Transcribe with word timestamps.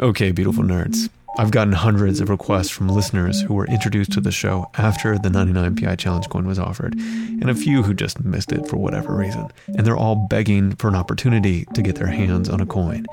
Okay, 0.00 0.30
beautiful 0.30 0.62
nerds. 0.62 1.08
I've 1.38 1.50
gotten 1.50 1.72
hundreds 1.72 2.20
of 2.20 2.30
requests 2.30 2.70
from 2.70 2.88
listeners 2.88 3.42
who 3.42 3.54
were 3.54 3.66
introduced 3.66 4.12
to 4.12 4.20
the 4.20 4.30
show 4.30 4.70
after 4.76 5.18
the 5.18 5.28
99PI 5.28 5.98
Challenge 5.98 6.28
coin 6.28 6.46
was 6.46 6.60
offered, 6.60 6.94
and 6.94 7.50
a 7.50 7.54
few 7.54 7.82
who 7.82 7.92
just 7.94 8.24
missed 8.24 8.52
it 8.52 8.68
for 8.68 8.76
whatever 8.76 9.16
reason. 9.16 9.48
And 9.66 9.84
they're 9.84 9.96
all 9.96 10.14
begging 10.30 10.76
for 10.76 10.86
an 10.86 10.94
opportunity 10.94 11.64
to 11.74 11.82
get 11.82 11.96
their 11.96 12.06
hands 12.06 12.48
on 12.48 12.60
a 12.60 12.66
coin. 12.66 13.06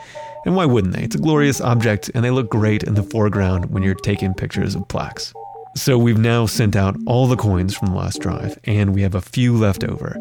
And 0.46 0.56
why 0.56 0.66
wouldn't 0.66 0.94
they? 0.94 1.02
It's 1.02 1.16
a 1.16 1.20
glorious 1.20 1.60
object, 1.60 2.12
and 2.14 2.24
they 2.24 2.30
look 2.30 2.52
great 2.52 2.84
in 2.84 2.94
the 2.94 3.02
foreground 3.02 3.72
when 3.72 3.82
you're 3.82 3.96
taking 3.96 4.36
pictures 4.36 4.76
of 4.76 4.88
plaques. 4.88 5.34
So 5.76 5.98
we've 5.98 6.20
now 6.20 6.46
sent 6.46 6.76
out 6.76 6.96
all 7.08 7.26
the 7.26 7.36
coins 7.36 7.76
from 7.76 7.88
the 7.88 7.96
last 7.96 8.22
drive, 8.22 8.60
and 8.66 8.94
we 8.94 9.02
have 9.02 9.16
a 9.16 9.22
few 9.22 9.58
left 9.58 9.84
over. 9.84 10.16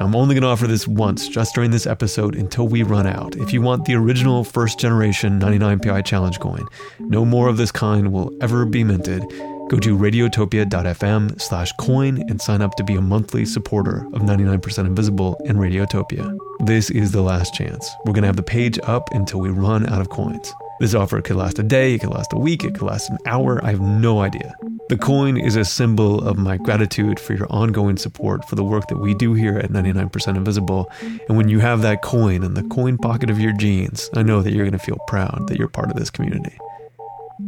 I'm 0.00 0.16
only 0.16 0.34
going 0.34 0.42
to 0.42 0.48
offer 0.48 0.66
this 0.66 0.88
once, 0.88 1.28
just 1.28 1.54
during 1.54 1.70
this 1.70 1.86
episode, 1.86 2.34
until 2.34 2.66
we 2.66 2.82
run 2.82 3.06
out. 3.06 3.36
If 3.36 3.52
you 3.52 3.60
want 3.60 3.84
the 3.84 3.94
original 3.94 4.44
first 4.44 4.78
generation 4.78 5.38
99PI 5.38 6.06
challenge 6.06 6.40
coin, 6.40 6.66
no 6.98 7.26
more 7.26 7.48
of 7.48 7.58
this 7.58 7.70
kind 7.70 8.10
will 8.10 8.32
ever 8.40 8.64
be 8.64 8.82
minted. 8.82 9.22
Go 9.68 9.78
to 9.78 9.96
radiotopia.fm 9.96 11.38
slash 11.38 11.72
coin 11.72 12.24
and 12.30 12.40
sign 12.40 12.62
up 12.62 12.74
to 12.76 12.82
be 12.82 12.96
a 12.96 13.00
monthly 13.02 13.44
supporter 13.44 14.06
of 14.14 14.22
99% 14.22 14.86
Invisible 14.86 15.38
and 15.46 15.58
Radiotopia. 15.58 16.36
This 16.64 16.88
is 16.88 17.12
the 17.12 17.22
last 17.22 17.52
chance. 17.52 17.88
We're 18.06 18.14
going 18.14 18.22
to 18.22 18.28
have 18.28 18.36
the 18.36 18.42
page 18.42 18.78
up 18.84 19.12
until 19.12 19.40
we 19.40 19.50
run 19.50 19.86
out 19.86 20.00
of 20.00 20.08
coins. 20.08 20.52
This 20.80 20.94
offer 20.94 21.20
could 21.20 21.36
last 21.36 21.58
a 21.58 21.62
day, 21.62 21.94
it 21.94 22.00
could 22.00 22.10
last 22.10 22.32
a 22.32 22.38
week, 22.38 22.64
it 22.64 22.72
could 22.72 22.82
last 22.82 23.10
an 23.10 23.18
hour. 23.26 23.62
I 23.62 23.70
have 23.70 23.80
no 23.80 24.20
idea. 24.20 24.56
The 24.90 24.98
coin 24.98 25.36
is 25.36 25.54
a 25.54 25.64
symbol 25.64 26.26
of 26.26 26.36
my 26.36 26.56
gratitude 26.56 27.20
for 27.20 27.32
your 27.32 27.46
ongoing 27.48 27.96
support 27.96 28.44
for 28.48 28.56
the 28.56 28.64
work 28.64 28.88
that 28.88 28.96
we 28.96 29.14
do 29.14 29.34
here 29.34 29.56
at 29.56 29.70
99% 29.70 30.36
Invisible. 30.36 30.90
And 31.28 31.36
when 31.36 31.48
you 31.48 31.60
have 31.60 31.82
that 31.82 32.02
coin 32.02 32.42
in 32.42 32.54
the 32.54 32.64
coin 32.64 32.98
pocket 32.98 33.30
of 33.30 33.38
your 33.38 33.52
jeans, 33.52 34.10
I 34.16 34.24
know 34.24 34.42
that 34.42 34.52
you're 34.52 34.64
going 34.64 34.72
to 34.72 34.84
feel 34.84 34.98
proud 35.06 35.46
that 35.46 35.58
you're 35.58 35.68
part 35.68 35.92
of 35.92 35.96
this 35.96 36.10
community. 36.10 36.58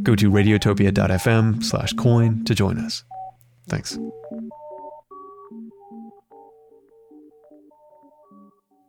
Go 0.05 0.15
to 0.15 0.31
radiotopia.fm 0.31 1.65
slash 1.65 1.93
coin 1.95 2.45
to 2.45 2.55
join 2.55 2.79
us. 2.79 3.03
Thanks. 3.69 3.99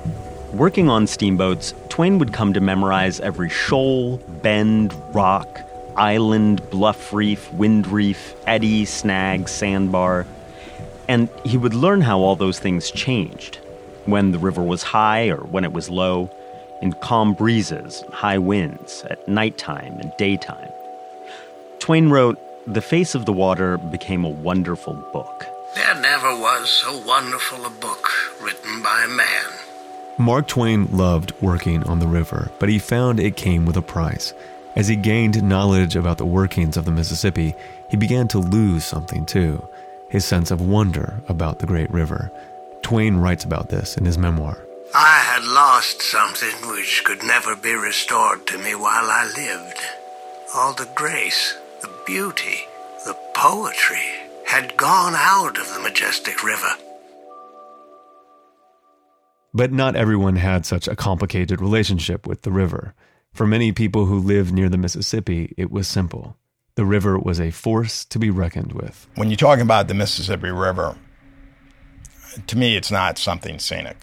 Working 0.51 0.89
on 0.89 1.07
steamboats, 1.07 1.73
Twain 1.89 2.19
would 2.19 2.33
come 2.33 2.53
to 2.53 2.61
memorize 2.61 3.19
every 3.19 3.49
shoal, 3.49 4.17
bend, 4.43 4.93
rock, 5.11 5.59
island, 5.95 6.69
bluff 6.69 7.13
reef, 7.13 7.51
wind 7.53 7.87
reef, 7.87 8.35
eddy, 8.47 8.85
snag, 8.85 9.47
sandbar. 9.47 10.25
And 11.07 11.29
he 11.43 11.57
would 11.57 11.73
learn 11.73 12.01
how 12.01 12.19
all 12.19 12.35
those 12.35 12.59
things 12.59 12.91
changed 12.91 13.59
when 14.05 14.31
the 14.31 14.39
river 14.39 14.61
was 14.61 14.83
high 14.83 15.29
or 15.29 15.37
when 15.37 15.63
it 15.63 15.73
was 15.73 15.89
low, 15.89 16.29
in 16.81 16.93
calm 16.93 17.33
breezes, 17.33 18.03
high 18.11 18.37
winds, 18.37 19.03
at 19.09 19.27
nighttime 19.27 19.97
and 19.99 20.11
daytime. 20.17 20.71
Twain 21.79 22.09
wrote, 22.09 22.37
The 22.67 22.81
face 22.81 23.15
of 23.15 23.25
the 23.25 23.33
water 23.33 23.77
became 23.77 24.23
a 24.23 24.29
wonderful 24.29 24.93
book. 25.13 25.45
There 25.75 25.95
never 25.95 26.35
was 26.35 26.69
so 26.69 26.97
wonderful 27.05 27.65
a 27.65 27.69
book 27.69 28.09
written 28.41 28.83
by 28.83 29.03
a 29.05 29.07
man. 29.07 29.45
Mark 30.17 30.47
Twain 30.47 30.85
loved 30.95 31.33
working 31.41 31.83
on 31.83 31.99
the 31.99 32.07
river, 32.07 32.51
but 32.59 32.69
he 32.69 32.77
found 32.77 33.19
it 33.19 33.35
came 33.35 33.65
with 33.65 33.75
a 33.75 33.81
price. 33.81 34.33
As 34.75 34.87
he 34.87 34.95
gained 34.95 35.43
knowledge 35.43 35.95
about 35.95 36.17
the 36.17 36.25
workings 36.25 36.77
of 36.77 36.85
the 36.85 36.91
Mississippi, 36.91 37.53
he 37.89 37.97
began 37.97 38.27
to 38.29 38.39
lose 38.39 38.83
something 38.83 39.25
too 39.25 39.67
his 40.13 40.23
sense 40.23 40.51
of 40.51 40.61
wonder 40.61 41.19
about 41.27 41.57
the 41.57 41.65
great 41.65 41.89
river. 41.89 42.31
Twain 42.83 43.17
writes 43.17 43.43
about 43.43 43.69
this 43.69 43.97
in 43.97 44.05
his 44.05 44.15
memoir. 44.15 44.63
I 44.93 45.17
had 45.17 45.43
lost 45.43 46.03
something 46.03 46.69
which 46.69 47.01
could 47.03 47.23
never 47.23 47.55
be 47.55 47.73
restored 47.73 48.45
to 48.45 48.59
me 48.59 48.75
while 48.75 49.09
I 49.09 49.25
lived. 49.35 49.79
All 50.53 50.73
the 50.73 50.87
grace, 50.93 51.57
the 51.81 51.89
beauty, 52.05 52.59
the 53.05 53.17
poetry 53.33 54.05
had 54.45 54.77
gone 54.77 55.15
out 55.15 55.57
of 55.57 55.73
the 55.73 55.79
majestic 55.79 56.43
river. 56.43 56.69
But 59.51 59.71
not 59.71 59.95
everyone 59.95 60.35
had 60.35 60.63
such 60.67 60.87
a 60.87 60.95
complicated 60.95 61.59
relationship 61.59 62.27
with 62.27 62.43
the 62.43 62.51
river. 62.51 62.93
For 63.33 63.47
many 63.47 63.71
people 63.71 64.05
who 64.05 64.19
lived 64.19 64.53
near 64.53 64.69
the 64.69 64.77
Mississippi, 64.77 65.55
it 65.57 65.71
was 65.71 65.87
simple. 65.87 66.37
The 66.75 66.85
river 66.85 67.17
was 67.17 67.39
a 67.39 67.49
force 67.49 68.05
to 68.05 68.19
be 68.19 68.29
reckoned 68.29 68.73
with. 68.73 69.07
When 69.15 69.29
you're 69.29 69.37
talking 69.37 69.63
about 69.63 69.87
the 69.87 69.95
Mississippi 69.95 70.51
River, 70.51 70.95
to 72.45 72.57
me, 72.57 72.75
it's 72.75 72.91
not 72.91 73.17
something 73.17 73.57
scenic. 73.57 73.97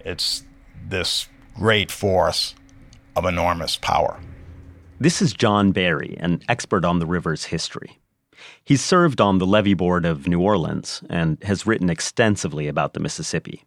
It's 0.00 0.42
this 0.88 1.28
great 1.54 1.92
force 1.92 2.56
of 3.14 3.24
enormous 3.24 3.76
power. 3.76 4.18
This 4.98 5.22
is 5.22 5.32
John 5.32 5.70
Barry, 5.70 6.16
an 6.18 6.42
expert 6.48 6.84
on 6.84 6.98
the 6.98 7.06
river's 7.06 7.44
history. 7.44 8.00
He's 8.64 8.82
served 8.82 9.20
on 9.20 9.38
the 9.38 9.46
levee 9.46 9.74
board 9.74 10.04
of 10.04 10.26
New 10.26 10.40
Orleans 10.40 11.02
and 11.08 11.40
has 11.44 11.66
written 11.66 11.90
extensively 11.90 12.66
about 12.66 12.92
the 12.92 13.00
Mississippi. 13.00 13.64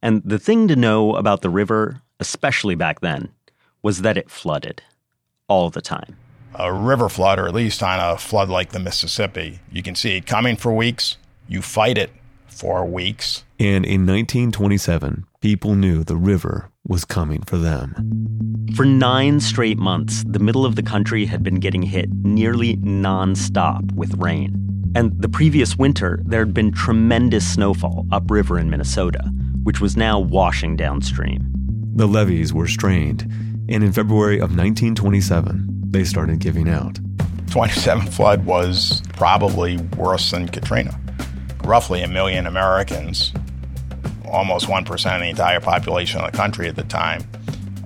And 0.00 0.22
the 0.24 0.38
thing 0.38 0.68
to 0.68 0.76
know 0.76 1.16
about 1.16 1.42
the 1.42 1.50
river, 1.50 2.02
especially 2.20 2.76
back 2.76 3.00
then, 3.00 3.30
was 3.82 4.02
that 4.02 4.16
it 4.16 4.30
flooded 4.30 4.82
all 5.48 5.70
the 5.70 5.80
time. 5.80 6.16
A 6.54 6.72
river 6.72 7.08
flood, 7.08 7.38
or 7.38 7.46
at 7.46 7.54
least 7.54 7.82
on 7.82 8.00
a 8.00 8.16
flood 8.16 8.48
like 8.48 8.70
the 8.70 8.78
Mississippi, 8.78 9.60
you 9.70 9.82
can 9.82 9.94
see 9.94 10.16
it 10.16 10.26
coming 10.26 10.56
for 10.56 10.72
weeks. 10.72 11.16
You 11.48 11.62
fight 11.62 11.98
it 11.98 12.10
for 12.46 12.84
weeks. 12.84 13.44
And 13.58 13.84
in 13.84 14.06
1927, 14.06 15.26
people 15.40 15.74
knew 15.74 16.02
the 16.02 16.16
river 16.16 16.70
was 16.86 17.04
coming 17.04 17.42
for 17.42 17.58
them. 17.58 17.94
For 18.74 18.84
nine 18.84 19.40
straight 19.40 19.78
months, 19.78 20.24
the 20.26 20.38
middle 20.38 20.64
of 20.64 20.76
the 20.76 20.82
country 20.82 21.26
had 21.26 21.42
been 21.42 21.60
getting 21.60 21.82
hit 21.82 22.10
nearly 22.10 22.76
nonstop 22.78 23.92
with 23.92 24.14
rain. 24.14 24.62
And 24.94 25.20
the 25.20 25.28
previous 25.28 25.76
winter, 25.76 26.20
there 26.24 26.40
had 26.40 26.54
been 26.54 26.72
tremendous 26.72 27.46
snowfall 27.52 28.06
upriver 28.12 28.58
in 28.58 28.70
Minnesota, 28.70 29.22
which 29.62 29.80
was 29.80 29.96
now 29.96 30.18
washing 30.18 30.76
downstream. 30.76 31.52
The 31.94 32.06
levees 32.06 32.52
were 32.52 32.68
strained, 32.68 33.30
and 33.68 33.82
in 33.82 33.92
February 33.92 34.36
of 34.36 34.56
1927, 34.56 35.66
they 35.90 36.04
started 36.04 36.38
giving 36.38 36.68
out. 36.68 36.98
27 37.50 38.06
flood 38.08 38.44
was 38.44 39.02
probably 39.14 39.78
worse 39.96 40.30
than 40.30 40.48
Katrina. 40.48 40.98
Roughly 41.64 42.02
a 42.02 42.08
million 42.08 42.46
Americans, 42.46 43.32
almost 44.26 44.66
1% 44.66 45.14
of 45.14 45.20
the 45.20 45.28
entire 45.28 45.60
population 45.60 46.20
of 46.20 46.30
the 46.30 46.36
country 46.36 46.68
at 46.68 46.76
the 46.76 46.84
time, 46.84 47.22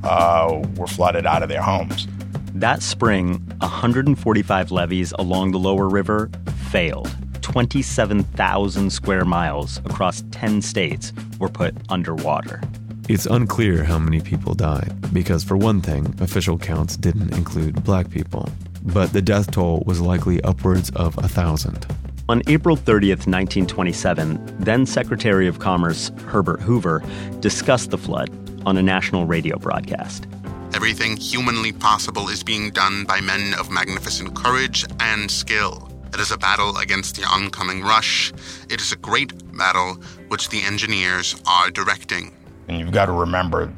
uh, 0.02 0.62
were 0.76 0.87
flooded 0.87 1.26
out 1.26 1.43
of 1.43 1.49
their 1.49 1.62
homes. 1.62 2.06
That 2.55 2.82
spring, 2.82 3.34
145 3.58 4.70
levees 4.70 5.12
along 5.12 5.52
the 5.52 5.58
lower 5.58 5.88
river 5.88 6.31
failed. 6.70 7.14
27,000 7.43 8.90
square 8.90 9.25
miles 9.25 9.78
across 9.78 10.22
10 10.31 10.62
states 10.62 11.12
were 11.38 11.49
put 11.49 11.75
underwater. 11.88 12.60
It's 13.10 13.26
unclear 13.26 13.82
how 13.82 13.98
many 13.98 14.20
people 14.20 14.54
died, 14.54 14.94
because 15.12 15.42
for 15.42 15.56
one 15.56 15.80
thing, 15.80 16.14
official 16.20 16.56
counts 16.56 16.96
didn't 16.96 17.34
include 17.34 17.82
black 17.82 18.08
people. 18.08 18.48
But 18.84 19.12
the 19.12 19.20
death 19.20 19.50
toll 19.50 19.82
was 19.84 20.00
likely 20.00 20.40
upwards 20.44 20.90
of 20.90 21.18
a 21.18 21.26
thousand. 21.26 21.88
On 22.28 22.40
April 22.46 22.76
30th, 22.76 23.26
1927, 23.26 24.58
then 24.60 24.86
Secretary 24.86 25.48
of 25.48 25.58
Commerce 25.58 26.12
Herbert 26.26 26.60
Hoover 26.60 27.02
discussed 27.40 27.90
the 27.90 27.98
flood 27.98 28.30
on 28.64 28.76
a 28.76 28.82
national 28.82 29.26
radio 29.26 29.58
broadcast. 29.58 30.28
Everything 30.72 31.16
humanly 31.16 31.72
possible 31.72 32.28
is 32.28 32.44
being 32.44 32.70
done 32.70 33.06
by 33.06 33.20
men 33.20 33.54
of 33.58 33.72
magnificent 33.72 34.36
courage 34.36 34.84
and 35.00 35.28
skill. 35.28 35.90
It 36.14 36.20
is 36.20 36.30
a 36.30 36.38
battle 36.38 36.76
against 36.76 37.16
the 37.16 37.26
oncoming 37.26 37.82
rush. 37.82 38.32
It 38.68 38.80
is 38.80 38.92
a 38.92 38.96
great 38.96 39.32
battle 39.58 39.94
which 40.28 40.48
the 40.50 40.62
engineers 40.62 41.34
are 41.44 41.72
directing. 41.72 42.36
And 42.70 42.78
you've 42.78 42.93
got 42.93 43.06
to 43.06 43.12
remember, 43.12 43.72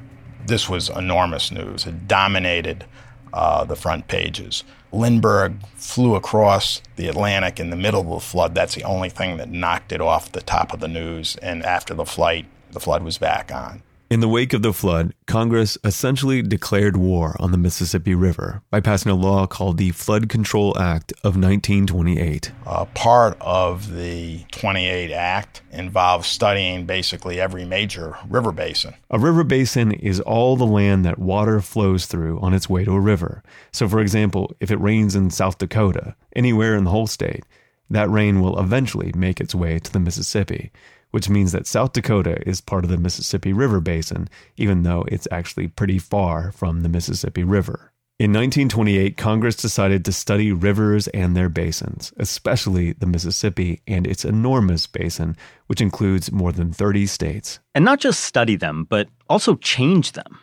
this 0.44 0.68
was 0.68 0.90
enormous 0.90 1.50
news. 1.50 1.86
It 1.86 2.06
dominated 2.06 2.84
uh, 3.32 3.64
the 3.64 3.74
front 3.74 4.06
pages. 4.06 4.64
Lindbergh 4.92 5.54
flew 5.76 6.14
across 6.14 6.82
the 6.96 7.08
Atlantic 7.08 7.58
in 7.58 7.70
the 7.70 7.76
middle 7.76 8.02
of 8.02 8.08
the 8.08 8.20
flood. 8.20 8.54
That's 8.54 8.74
the 8.74 8.84
only 8.84 9.08
thing 9.08 9.38
that 9.38 9.48
knocked 9.48 9.92
it 9.92 10.02
off 10.02 10.30
the 10.30 10.42
top 10.42 10.74
of 10.74 10.80
the 10.80 10.88
news. 10.88 11.36
And 11.36 11.64
after 11.64 11.94
the 11.94 12.04
flight, 12.04 12.44
the 12.70 12.80
flood 12.80 13.02
was 13.02 13.16
back 13.16 13.50
on. 13.50 13.82
In 14.12 14.20
the 14.20 14.28
wake 14.28 14.52
of 14.52 14.60
the 14.60 14.74
flood, 14.74 15.14
Congress 15.26 15.78
essentially 15.84 16.42
declared 16.42 16.98
war 16.98 17.34
on 17.40 17.50
the 17.50 17.56
Mississippi 17.56 18.14
River 18.14 18.60
by 18.68 18.78
passing 18.78 19.10
a 19.10 19.14
law 19.14 19.46
called 19.46 19.78
the 19.78 19.90
Flood 19.92 20.28
Control 20.28 20.78
Act 20.78 21.12
of 21.24 21.34
1928. 21.38 22.52
Uh, 22.66 22.84
part 22.94 23.38
of 23.40 23.90
the 23.90 24.44
28 24.50 25.12
Act 25.12 25.62
involves 25.70 26.28
studying 26.28 26.84
basically 26.84 27.40
every 27.40 27.64
major 27.64 28.18
river 28.28 28.52
basin. 28.52 28.92
A 29.08 29.18
river 29.18 29.44
basin 29.44 29.92
is 29.92 30.20
all 30.20 30.56
the 30.56 30.66
land 30.66 31.06
that 31.06 31.18
water 31.18 31.62
flows 31.62 32.04
through 32.04 32.38
on 32.40 32.52
its 32.52 32.68
way 32.68 32.84
to 32.84 32.92
a 32.92 33.00
river. 33.00 33.42
So, 33.70 33.88
for 33.88 34.00
example, 34.00 34.54
if 34.60 34.70
it 34.70 34.78
rains 34.78 35.16
in 35.16 35.30
South 35.30 35.56
Dakota, 35.56 36.14
anywhere 36.36 36.76
in 36.76 36.84
the 36.84 36.90
whole 36.90 37.06
state, 37.06 37.44
that 37.88 38.10
rain 38.10 38.42
will 38.42 38.60
eventually 38.60 39.10
make 39.16 39.40
its 39.40 39.54
way 39.54 39.78
to 39.78 39.90
the 39.90 40.00
Mississippi 40.00 40.70
which 41.12 41.28
means 41.28 41.52
that 41.52 41.66
South 41.66 41.92
Dakota 41.92 42.42
is 42.46 42.60
part 42.60 42.84
of 42.84 42.90
the 42.90 42.96
Mississippi 42.96 43.52
River 43.52 43.80
Basin, 43.80 44.28
even 44.56 44.82
though 44.82 45.04
it's 45.08 45.28
actually 45.30 45.68
pretty 45.68 45.98
far 45.98 46.50
from 46.50 46.80
the 46.80 46.88
Mississippi 46.88 47.44
River. 47.44 47.92
In 48.18 48.30
1928, 48.30 49.16
Congress 49.16 49.56
decided 49.56 50.04
to 50.04 50.12
study 50.12 50.52
rivers 50.52 51.08
and 51.08 51.36
their 51.36 51.48
basins, 51.48 52.12
especially 52.18 52.92
the 52.92 53.06
Mississippi 53.06 53.82
and 53.86 54.06
its 54.06 54.24
enormous 54.24 54.86
basin, 54.86 55.36
which 55.66 55.80
includes 55.80 56.30
more 56.30 56.52
than 56.52 56.72
30 56.72 57.06
states. 57.06 57.58
And 57.74 57.84
not 57.84 58.00
just 58.00 58.20
study 58.20 58.56
them, 58.56 58.84
but 58.88 59.08
also 59.28 59.56
change 59.56 60.12
them. 60.12 60.38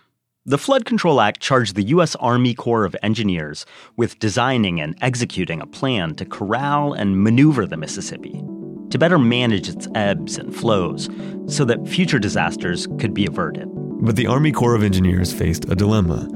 The 0.45 0.57
Flood 0.57 0.85
Control 0.85 1.21
Act 1.21 1.39
charged 1.39 1.75
the 1.75 1.83
U.S. 1.83 2.15
Army 2.15 2.53
Corps 2.53 2.85
of 2.85 2.95
Engineers 3.01 3.65
with 3.95 4.19
designing 4.19 4.81
and 4.81 4.97
executing 5.01 5.61
a 5.61 5.67
plan 5.67 6.15
to 6.15 6.25
corral 6.25 6.93
and 6.93 7.23
maneuver 7.23 7.65
the 7.65 7.77
Mississippi 7.77 8.43
to 8.89 8.97
better 8.97 9.19
manage 9.19 9.69
its 9.69 9.87
ebbs 9.95 10.37
and 10.37 10.55
flows 10.55 11.09
so 11.47 11.65
that 11.65 11.87
future 11.87 12.19
disasters 12.19 12.87
could 12.99 13.13
be 13.13 13.25
averted. 13.25 13.67
But 14.01 14.15
the 14.15 14.27
Army 14.27 14.51
Corps 14.51 14.75
of 14.75 14.83
Engineers 14.83 15.33
faced 15.33 15.65
a 15.65 15.75
dilemma. 15.75 16.27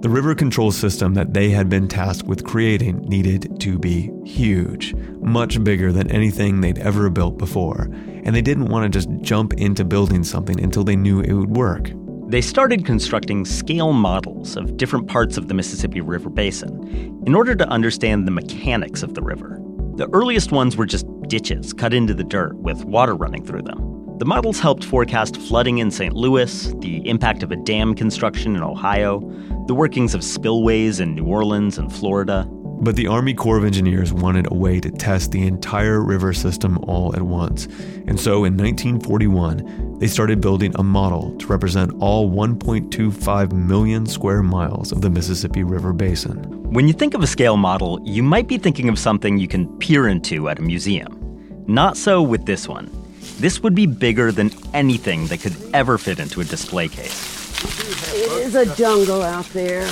The 0.00 0.10
river 0.10 0.34
control 0.34 0.70
system 0.70 1.14
that 1.14 1.32
they 1.32 1.48
had 1.48 1.68
been 1.68 1.88
tasked 1.88 2.28
with 2.28 2.44
creating 2.44 3.00
needed 3.08 3.58
to 3.60 3.78
be 3.78 4.10
huge, 4.24 4.94
much 5.20 5.64
bigger 5.64 5.90
than 5.90 6.10
anything 6.10 6.60
they'd 6.60 6.78
ever 6.78 7.08
built 7.08 7.38
before, 7.38 7.88
and 8.24 8.36
they 8.36 8.42
didn't 8.42 8.68
want 8.68 8.84
to 8.84 8.98
just 8.98 9.08
jump 9.22 9.54
into 9.54 9.84
building 9.84 10.22
something 10.22 10.60
until 10.62 10.84
they 10.84 10.96
knew 10.96 11.20
it 11.20 11.32
would 11.32 11.56
work. 11.56 11.90
They 12.28 12.42
started 12.42 12.84
constructing 12.84 13.44
scale 13.44 13.92
models 13.92 14.56
of 14.56 14.76
different 14.76 15.08
parts 15.08 15.38
of 15.38 15.48
the 15.48 15.54
Mississippi 15.54 16.00
River 16.00 16.28
Basin 16.28 17.22
in 17.26 17.34
order 17.34 17.54
to 17.54 17.68
understand 17.68 18.26
the 18.26 18.32
mechanics 18.32 19.02
of 19.02 19.14
the 19.14 19.22
river. 19.22 19.58
The 19.94 20.10
earliest 20.12 20.52
ones 20.52 20.76
were 20.76 20.86
just 20.86 21.06
ditches 21.28 21.72
cut 21.72 21.94
into 21.94 22.14
the 22.14 22.24
dirt 22.24 22.56
with 22.56 22.84
water 22.84 23.14
running 23.14 23.44
through 23.44 23.62
them. 23.62 23.96
The 24.18 24.24
models 24.24 24.58
helped 24.58 24.82
forecast 24.82 25.36
flooding 25.36 25.78
in 25.78 25.90
St. 25.90 26.14
Louis, 26.14 26.72
the 26.78 27.06
impact 27.06 27.42
of 27.42 27.52
a 27.52 27.56
dam 27.56 27.94
construction 27.94 28.56
in 28.56 28.62
Ohio, 28.62 29.20
the 29.66 29.74
workings 29.74 30.14
of 30.14 30.24
spillways 30.24 31.00
in 31.00 31.14
New 31.14 31.26
Orleans 31.26 31.76
and 31.76 31.92
Florida. 31.92 32.48
But 32.78 32.96
the 32.96 33.06
Army 33.08 33.34
Corps 33.34 33.58
of 33.58 33.64
Engineers 33.64 34.12
wanted 34.12 34.50
a 34.50 34.54
way 34.54 34.80
to 34.80 34.90
test 34.90 35.32
the 35.32 35.46
entire 35.46 36.02
river 36.02 36.32
system 36.32 36.78
all 36.84 37.14
at 37.14 37.22
once. 37.22 37.66
And 38.06 38.18
so 38.18 38.44
in 38.44 38.56
1941, 38.56 39.98
they 39.98 40.06
started 40.06 40.40
building 40.40 40.74
a 40.76 40.82
model 40.82 41.36
to 41.36 41.46
represent 41.46 41.92
all 42.00 42.30
1.25 42.30 43.52
million 43.52 44.06
square 44.06 44.42
miles 44.42 44.92
of 44.92 45.00
the 45.00 45.10
Mississippi 45.10 45.62
River 45.62 45.92
Basin. 45.92 46.65
When 46.76 46.86
you 46.86 46.92
think 46.92 47.14
of 47.14 47.22
a 47.22 47.26
scale 47.26 47.56
model, 47.56 47.98
you 48.04 48.22
might 48.22 48.48
be 48.48 48.58
thinking 48.58 48.90
of 48.90 48.98
something 48.98 49.38
you 49.38 49.48
can 49.48 49.66
peer 49.78 50.08
into 50.08 50.50
at 50.50 50.58
a 50.58 50.62
museum. 50.62 51.64
Not 51.66 51.96
so 51.96 52.20
with 52.20 52.44
this 52.44 52.68
one. 52.68 52.90
This 53.38 53.62
would 53.62 53.74
be 53.74 53.86
bigger 53.86 54.30
than 54.30 54.50
anything 54.74 55.26
that 55.28 55.40
could 55.40 55.56
ever 55.72 55.96
fit 55.96 56.18
into 56.18 56.42
a 56.42 56.44
display 56.44 56.88
case. 56.88 57.64
It 58.12 58.30
is 58.44 58.54
a 58.54 58.66
jungle 58.76 59.22
out 59.22 59.46
there. 59.54 59.86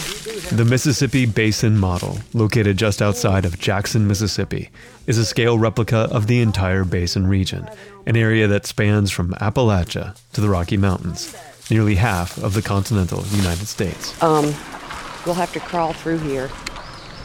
The 0.53 0.67
Mississippi 0.69 1.25
Basin 1.25 1.79
Model, 1.79 2.19
located 2.35 2.77
just 2.77 3.01
outside 3.01 3.47
of 3.47 3.59
Jackson, 3.59 4.07
Mississippi, 4.07 4.69
is 5.07 5.17
a 5.17 5.25
scale 5.25 5.57
replica 5.57 6.01
of 6.13 6.27
the 6.27 6.43
entire 6.43 6.85
basin 6.85 7.27
region, 7.27 7.67
an 8.05 8.15
area 8.15 8.47
that 8.49 8.67
spans 8.67 9.11
from 9.11 9.33
Appalachia 9.41 10.19
to 10.35 10.43
the 10.43 10.51
Rocky 10.51 10.77
Mountains, 10.77 11.35
nearly 11.71 11.95
half 11.95 12.37
of 12.37 12.53
the 12.53 12.61
continental 12.61 13.25
United 13.29 13.69
States. 13.69 14.23
Um, 14.23 14.55
we'll 15.25 15.35
have 15.35 15.55
to 15.55 15.61
crawl 15.61 15.95
through 15.95 16.19
here. 16.19 16.51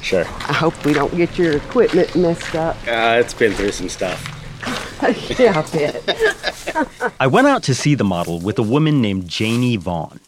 Sure. 0.01 0.25
I 0.25 0.54
hope 0.54 0.86
we 0.86 0.94
don't 0.94 1.16
get 1.16 1.38
your 1.38 1.57
equipment 1.57 2.16
messed 2.16 2.56
up. 2.56 2.75
Uh, 2.88 3.19
it's 3.19 3.34
been 3.34 3.54
through 3.54 3.72
some 3.72 3.90
stuff. 3.90 4.36
yeah, 5.40 5.60
I 5.60 5.72
bet. 5.72 7.13
I 7.19 7.28
went 7.28 7.48
out 7.48 7.63
to 7.63 7.75
see 7.75 7.96
the 7.96 8.04
model 8.04 8.40
with 8.40 8.60
a 8.60 8.63
woman 8.63 9.01
named 9.01 9.28
Janie 9.28 9.78
Vaughn. 9.78 10.19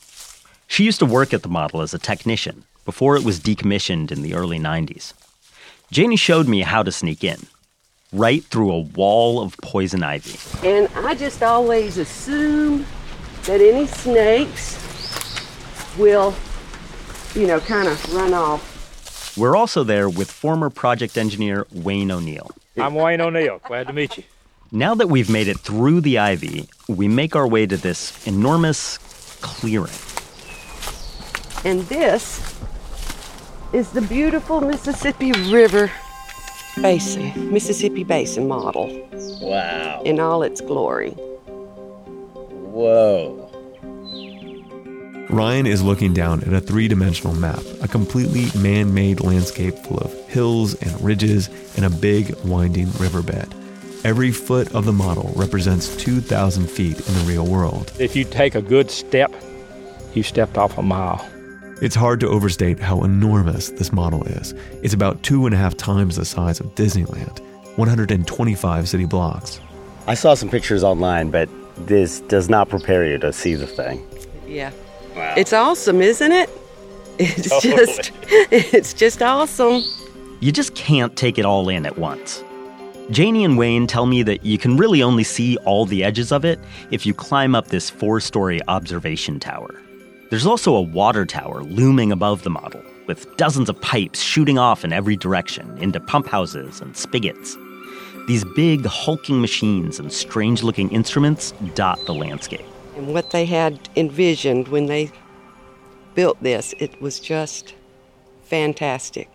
She 0.68 0.86
used 0.86 1.00
to 1.00 1.06
work 1.06 1.34
at 1.34 1.44
the 1.44 1.50
model 1.50 1.82
as 1.82 1.94
a 1.94 2.00
technician 2.00 2.64
before 2.86 3.16
it 3.16 3.24
was 3.24 3.40
decommissioned 3.40 4.12
in 4.12 4.22
the 4.22 4.34
early 4.34 4.60
90s. 4.60 5.14
Janie 5.92 6.16
showed 6.16 6.48
me 6.48 6.62
how 6.62 6.82
to 6.84 6.92
sneak 6.92 7.24
in, 7.24 7.38
right 8.14 8.44
through 8.46 8.72
a 8.72 8.80
wall 8.80 9.42
of 9.42 9.58
poison 9.58 10.04
ivy. 10.04 10.40
And 10.66 10.88
I 10.96 11.16
just 11.16 11.44
always 11.44 11.98
assume 11.98 12.86
that 13.44 13.60
any 13.60 13.88
snakes 13.88 14.78
will, 15.98 16.34
you 17.36 17.48
know, 17.48 17.60
kind 17.60 17.90
of 17.90 18.14
run 18.14 18.34
off. 18.34 18.71
We're 19.42 19.56
also 19.56 19.84
there 19.84 20.08
with 20.08 20.30
former 20.30 20.70
project 20.70 21.18
engineer 21.18 21.66
Wayne 21.74 22.12
O'Neill. 22.12 22.52
I'm 22.78 22.94
Wayne 22.94 23.22
O'Neill. 23.22 23.60
Glad 23.66 23.88
to 23.88 23.94
meet 23.94 24.16
you. 24.18 24.24
Now 24.72 24.94
that 24.94 25.08
we've 25.10 25.32
made 25.32 25.48
it 25.48 25.58
through 25.58 26.02
the 26.02 26.20
ivy, 26.20 26.70
we 26.88 27.08
make 27.08 27.36
our 27.36 27.48
way 27.48 27.66
to 27.66 27.76
this 27.76 28.28
enormous 28.28 29.00
clearing. 29.42 29.90
And 31.66 31.82
this 31.90 32.56
is 33.74 33.90
the 33.90 34.04
beautiful 34.04 34.62
Mississippi 34.62 35.32
River 35.52 35.92
Basin, 36.80 37.52
Mississippi 37.52 38.04
Basin 38.04 38.48
model 38.48 38.92
Wow. 39.42 40.04
in 40.06 40.20
all 40.20 40.44
its 40.44 40.62
glory. 40.62 41.14
Whoa. 42.70 43.41
Ryan 45.32 45.66
is 45.66 45.82
looking 45.82 46.14
down 46.14 46.44
at 46.44 46.52
a 46.52 46.60
three 46.60 46.90
dimensional 46.90 47.34
map, 47.34 47.64
a 47.82 47.88
completely 47.88 48.48
man 48.60 48.94
made 48.94 49.22
landscape 49.22 49.76
full 49.76 49.98
of 50.00 50.14
hills 50.28 50.74
and 50.82 51.02
ridges 51.02 51.50
and 51.78 51.86
a 51.86 51.90
big 51.90 52.36
winding 52.44 52.92
riverbed. 53.00 53.48
Every 54.04 54.32
foot 54.32 54.76
of 54.76 54.84
the 54.84 54.92
model 54.92 55.32
represents 55.38 55.96
2,000 55.96 56.70
feet 56.70 57.00
in 57.08 57.14
the 57.14 57.24
real 57.26 57.48
world. 57.48 57.94
If 57.98 58.14
you 58.14 58.26
take 58.26 58.56
a 58.56 58.62
good 58.62 58.92
step, 58.92 59.34
you 60.14 60.22
stepped 60.22 60.58
off 60.58 60.78
a 60.78 60.82
mile. 60.82 61.26
It's 61.82 61.96
hard 61.96 62.20
to 62.20 62.28
overstate 62.28 62.80
how 62.80 63.02
enormous 63.02 63.70
this 63.70 63.94
model 63.94 64.26
is. 64.26 64.54
It's 64.84 64.94
about 64.94 65.24
two 65.24 65.46
and 65.46 65.56
a 65.56 65.58
half 65.58 65.78
times 65.78 66.18
the 66.18 66.26
size 66.26 66.60
of 66.60 66.76
Disneyland, 66.76 67.40
125 67.78 68.90
city 68.90 69.06
blocks. 69.06 69.62
I 70.08 70.14
saw 70.14 70.34
some 70.34 70.50
pictures 70.50 70.84
online, 70.84 71.32
but 71.32 71.48
this 71.88 72.20
does 72.20 72.50
not 72.50 72.68
prepare 72.68 73.06
you 73.06 73.18
to 73.20 73.32
see 73.32 73.56
the 73.56 73.66
thing. 73.66 74.06
Yeah. 74.46 74.72
Wow. 75.16 75.34
It's 75.38 75.54
awesome, 75.54 76.02
isn't 76.02 76.32
it? 76.32 76.50
It's 77.20 77.50
Totally. 77.50 77.76
just 77.86 78.12
it's 78.32 78.94
just 78.94 79.22
awesome. 79.22 79.84
You 80.40 80.52
just 80.52 80.74
can't 80.74 81.16
take 81.16 81.38
it 81.38 81.46
all 81.46 81.70
in 81.70 81.86
at 81.86 82.00
once. 82.00 82.44
Janie 83.12 83.44
and 83.44 83.58
Wayne 83.60 83.86
tell 83.86 84.06
me 84.08 84.24
that 84.24 84.44
you 84.44 84.58
can 84.58 84.76
really 84.78 85.04
only 85.04 85.24
see 85.24 85.58
all 85.58 85.86
the 85.86 86.04
edges 86.04 86.32
of 86.32 86.46
it 86.46 86.60
if 86.90 87.06
you 87.06 87.14
climb 87.14 87.54
up 87.54 87.68
this 87.68 87.90
four 87.92 88.22
story 88.22 88.60
observation 88.68 89.40
tower. 89.40 89.70
There's 90.32 90.46
also 90.48 90.74
a 90.74 90.82
water 90.82 91.26
tower 91.26 91.62
looming 91.64 92.12
above 92.12 92.42
the 92.44 92.50
model, 92.50 92.82
with 93.06 93.36
dozens 93.38 93.70
of 93.70 93.80
pipes 93.82 94.22
shooting 94.22 94.58
off 94.58 94.84
in 94.86 94.94
every 94.94 95.18
direction 95.18 95.78
into 95.78 96.00
pump 96.00 96.26
houses 96.26 96.80
and 96.82 96.96
spigots. 96.96 97.56
These 98.28 98.46
big, 98.56 98.86
hulking 98.86 99.42
machines 99.42 100.00
and 100.00 100.12
strange 100.12 100.64
looking 100.64 100.90
instruments 100.90 101.54
dot 101.76 102.00
the 102.06 102.14
landscape. 102.14 102.66
And 102.96 103.14
what 103.14 103.32
they 103.32 103.46
had 103.46 103.90
envisioned 103.96 104.68
when 104.68 104.88
they 104.88 105.12
built 106.14 106.42
this, 106.44 106.74
it 106.80 107.02
was 107.02 107.20
just 107.20 107.74
fantastic. 108.44 109.30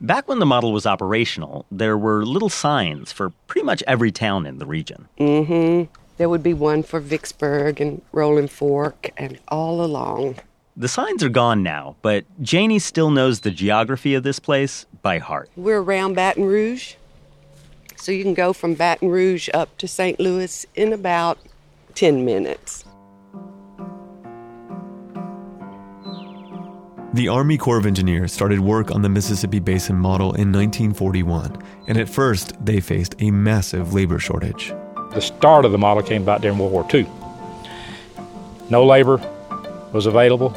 Back 0.00 0.28
when 0.28 0.38
the 0.38 0.46
model 0.46 0.72
was 0.72 0.86
operational, 0.86 1.66
there 1.70 1.96
were 1.96 2.26
little 2.26 2.48
signs 2.48 3.12
for 3.12 3.30
pretty 3.46 3.64
much 3.64 3.82
every 3.86 4.10
town 4.10 4.44
in 4.46 4.58
the 4.58 4.66
region. 4.66 5.08
Mm-hmm. 5.18 5.90
There 6.16 6.28
would 6.28 6.42
be 6.42 6.54
one 6.54 6.82
for 6.82 7.00
Vicksburg 7.00 7.80
and 7.80 8.02
Rolling 8.12 8.48
Fork 8.48 9.10
and 9.16 9.38
all 9.48 9.84
along. 9.84 10.36
The 10.76 10.88
signs 10.88 11.22
are 11.22 11.28
gone 11.28 11.62
now, 11.62 11.96
but 12.02 12.24
Janie 12.42 12.80
still 12.80 13.10
knows 13.10 13.40
the 13.40 13.50
geography 13.50 14.14
of 14.14 14.24
this 14.24 14.38
place 14.38 14.86
by 15.02 15.18
heart. 15.18 15.48
We're 15.56 15.80
around 15.80 16.14
Baton 16.14 16.44
Rouge. 16.44 16.94
So 17.96 18.12
you 18.12 18.24
can 18.24 18.34
go 18.34 18.52
from 18.52 18.74
Baton 18.74 19.08
Rouge 19.08 19.48
up 19.54 19.76
to 19.78 19.88
St. 19.88 20.18
Louis 20.18 20.66
in 20.74 20.92
about 20.92 21.38
10 21.94 22.24
minutes. 22.24 22.84
The 27.14 27.28
Army 27.28 27.56
Corps 27.56 27.78
of 27.78 27.86
Engineers 27.86 28.32
started 28.32 28.58
work 28.58 28.90
on 28.90 29.02
the 29.02 29.08
Mississippi 29.08 29.60
Basin 29.60 29.96
model 29.96 30.34
in 30.34 30.50
1941, 30.50 31.56
and 31.86 31.96
at 31.96 32.08
first 32.08 32.52
they 32.64 32.80
faced 32.80 33.14
a 33.20 33.30
massive 33.30 33.94
labor 33.94 34.18
shortage. 34.18 34.74
The 35.12 35.20
start 35.20 35.64
of 35.64 35.70
the 35.70 35.78
model 35.78 36.02
came 36.02 36.22
about 36.22 36.40
during 36.40 36.58
World 36.58 36.72
War 36.72 36.84
II. 36.92 37.06
No 38.68 38.84
labor 38.84 39.18
was 39.92 40.06
available. 40.06 40.52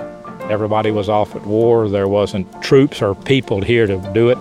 Everybody 0.49 0.89
was 0.89 1.09
off 1.09 1.35
at 1.35 1.45
war. 1.45 1.87
There 1.89 2.07
wasn't 2.07 2.47
troops 2.63 3.03
or 3.03 3.13
people 3.13 3.61
here 3.61 3.85
to 3.85 3.97
do 4.15 4.29
it. 4.29 4.39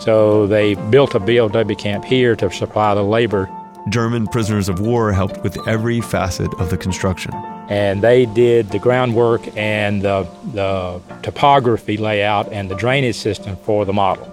So 0.00 0.48
they 0.48 0.74
built 0.74 1.14
a 1.14 1.20
POW 1.20 1.74
camp 1.76 2.04
here 2.04 2.34
to 2.34 2.50
supply 2.50 2.94
the 2.94 3.04
labor. 3.04 3.48
German 3.88 4.26
prisoners 4.26 4.68
of 4.68 4.80
war 4.80 5.12
helped 5.12 5.42
with 5.42 5.56
every 5.68 6.00
facet 6.00 6.52
of 6.54 6.70
the 6.70 6.76
construction. 6.76 7.34
And 7.68 8.02
they 8.02 8.24
did 8.26 8.70
the 8.70 8.78
groundwork 8.78 9.54
and 9.56 10.02
the, 10.02 10.26
the 10.52 11.00
topography 11.22 11.96
layout 11.96 12.50
and 12.52 12.70
the 12.70 12.76
drainage 12.76 13.16
system 13.16 13.56
for 13.56 13.84
the 13.84 13.92
model. 13.92 14.24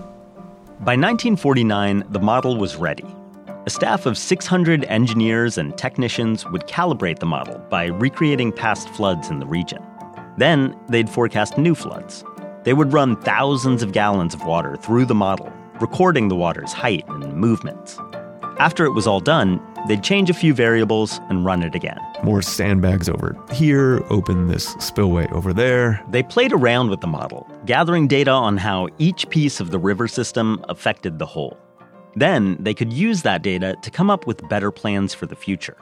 By 0.80 0.94
1949, 0.94 2.06
the 2.10 2.20
model 2.20 2.58
was 2.58 2.78
ready. 2.78 3.06
A 3.66 3.70
staff 3.70 4.06
of 4.06 4.18
600 4.18 4.86
engineers 4.86 5.58
and 5.58 5.78
technicians 5.78 6.46
would 6.48 6.66
calibrate 6.68 7.20
the 7.20 7.26
model 7.26 7.60
by 7.70 7.86
recreating 7.86 8.52
past 8.52 8.90
floods 8.90 9.30
in 9.30 9.40
the 9.40 9.46
region. 9.46 9.84
Then 10.38 10.76
they'd 10.90 11.10
forecast 11.10 11.58
new 11.58 11.76
floods. 11.76 12.24
They 12.64 12.74
would 12.74 12.94
run 12.94 13.16
thousands 13.18 13.84
of 13.84 13.92
gallons 13.92 14.34
of 14.34 14.46
water 14.46 14.78
through 14.78 15.06
the 15.06 15.16
model, 15.16 15.52
recording 15.80 16.30
the 16.30 16.36
water's 16.36 16.74
height 16.74 17.06
and 17.10 17.34
movements. 17.34 18.00
After 18.62 18.86
it 18.86 18.92
was 18.92 19.08
all 19.08 19.20
done, 19.20 19.60
they'd 19.88 20.04
change 20.04 20.30
a 20.30 20.36
few 20.36 20.54
variables 20.54 21.20
and 21.30 21.44
run 21.44 21.64
it 21.64 21.74
again. 21.74 21.98
More 22.24 22.44
sandbags 22.44 23.10
over 23.10 23.36
here, 23.52 24.06
open 24.12 24.50
this 24.50 24.76
spillway 24.80 25.28
over 25.30 25.52
there. 25.52 26.00
They 26.12 26.22
played 26.22 26.54
around 26.54 26.92
with 26.92 27.02
the 27.02 27.08
model, 27.08 27.50
gathering 27.66 28.08
data 28.08 28.30
on 28.30 28.58
how 28.58 28.88
each 29.00 29.28
piece 29.30 29.62
of 29.62 29.72
the 29.72 29.80
river 29.80 30.08
system 30.08 30.64
affected 30.70 31.18
the 31.18 31.26
whole. 31.26 31.58
Then 32.16 32.56
they 32.60 32.76
could 32.76 32.94
use 32.94 33.24
that 33.24 33.42
data 33.42 33.76
to 33.82 33.90
come 33.90 34.12
up 34.12 34.28
with 34.28 34.48
better 34.48 34.70
plans 34.70 35.16
for 35.16 35.26
the 35.26 35.36
future, 35.36 35.78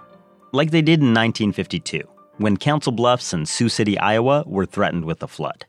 like 0.54 0.72
they 0.72 0.82
did 0.82 1.02
in 1.02 1.14
1952 1.14 2.08
when 2.38 2.56
Council 2.56 2.94
Bluffs 2.94 3.34
and 3.34 3.46
Sioux 3.46 3.68
City, 3.68 4.00
Iowa 4.00 4.46
were 4.48 4.66
threatened 4.66 5.04
with 5.04 5.22
a 5.22 5.28
flood. 5.28 5.66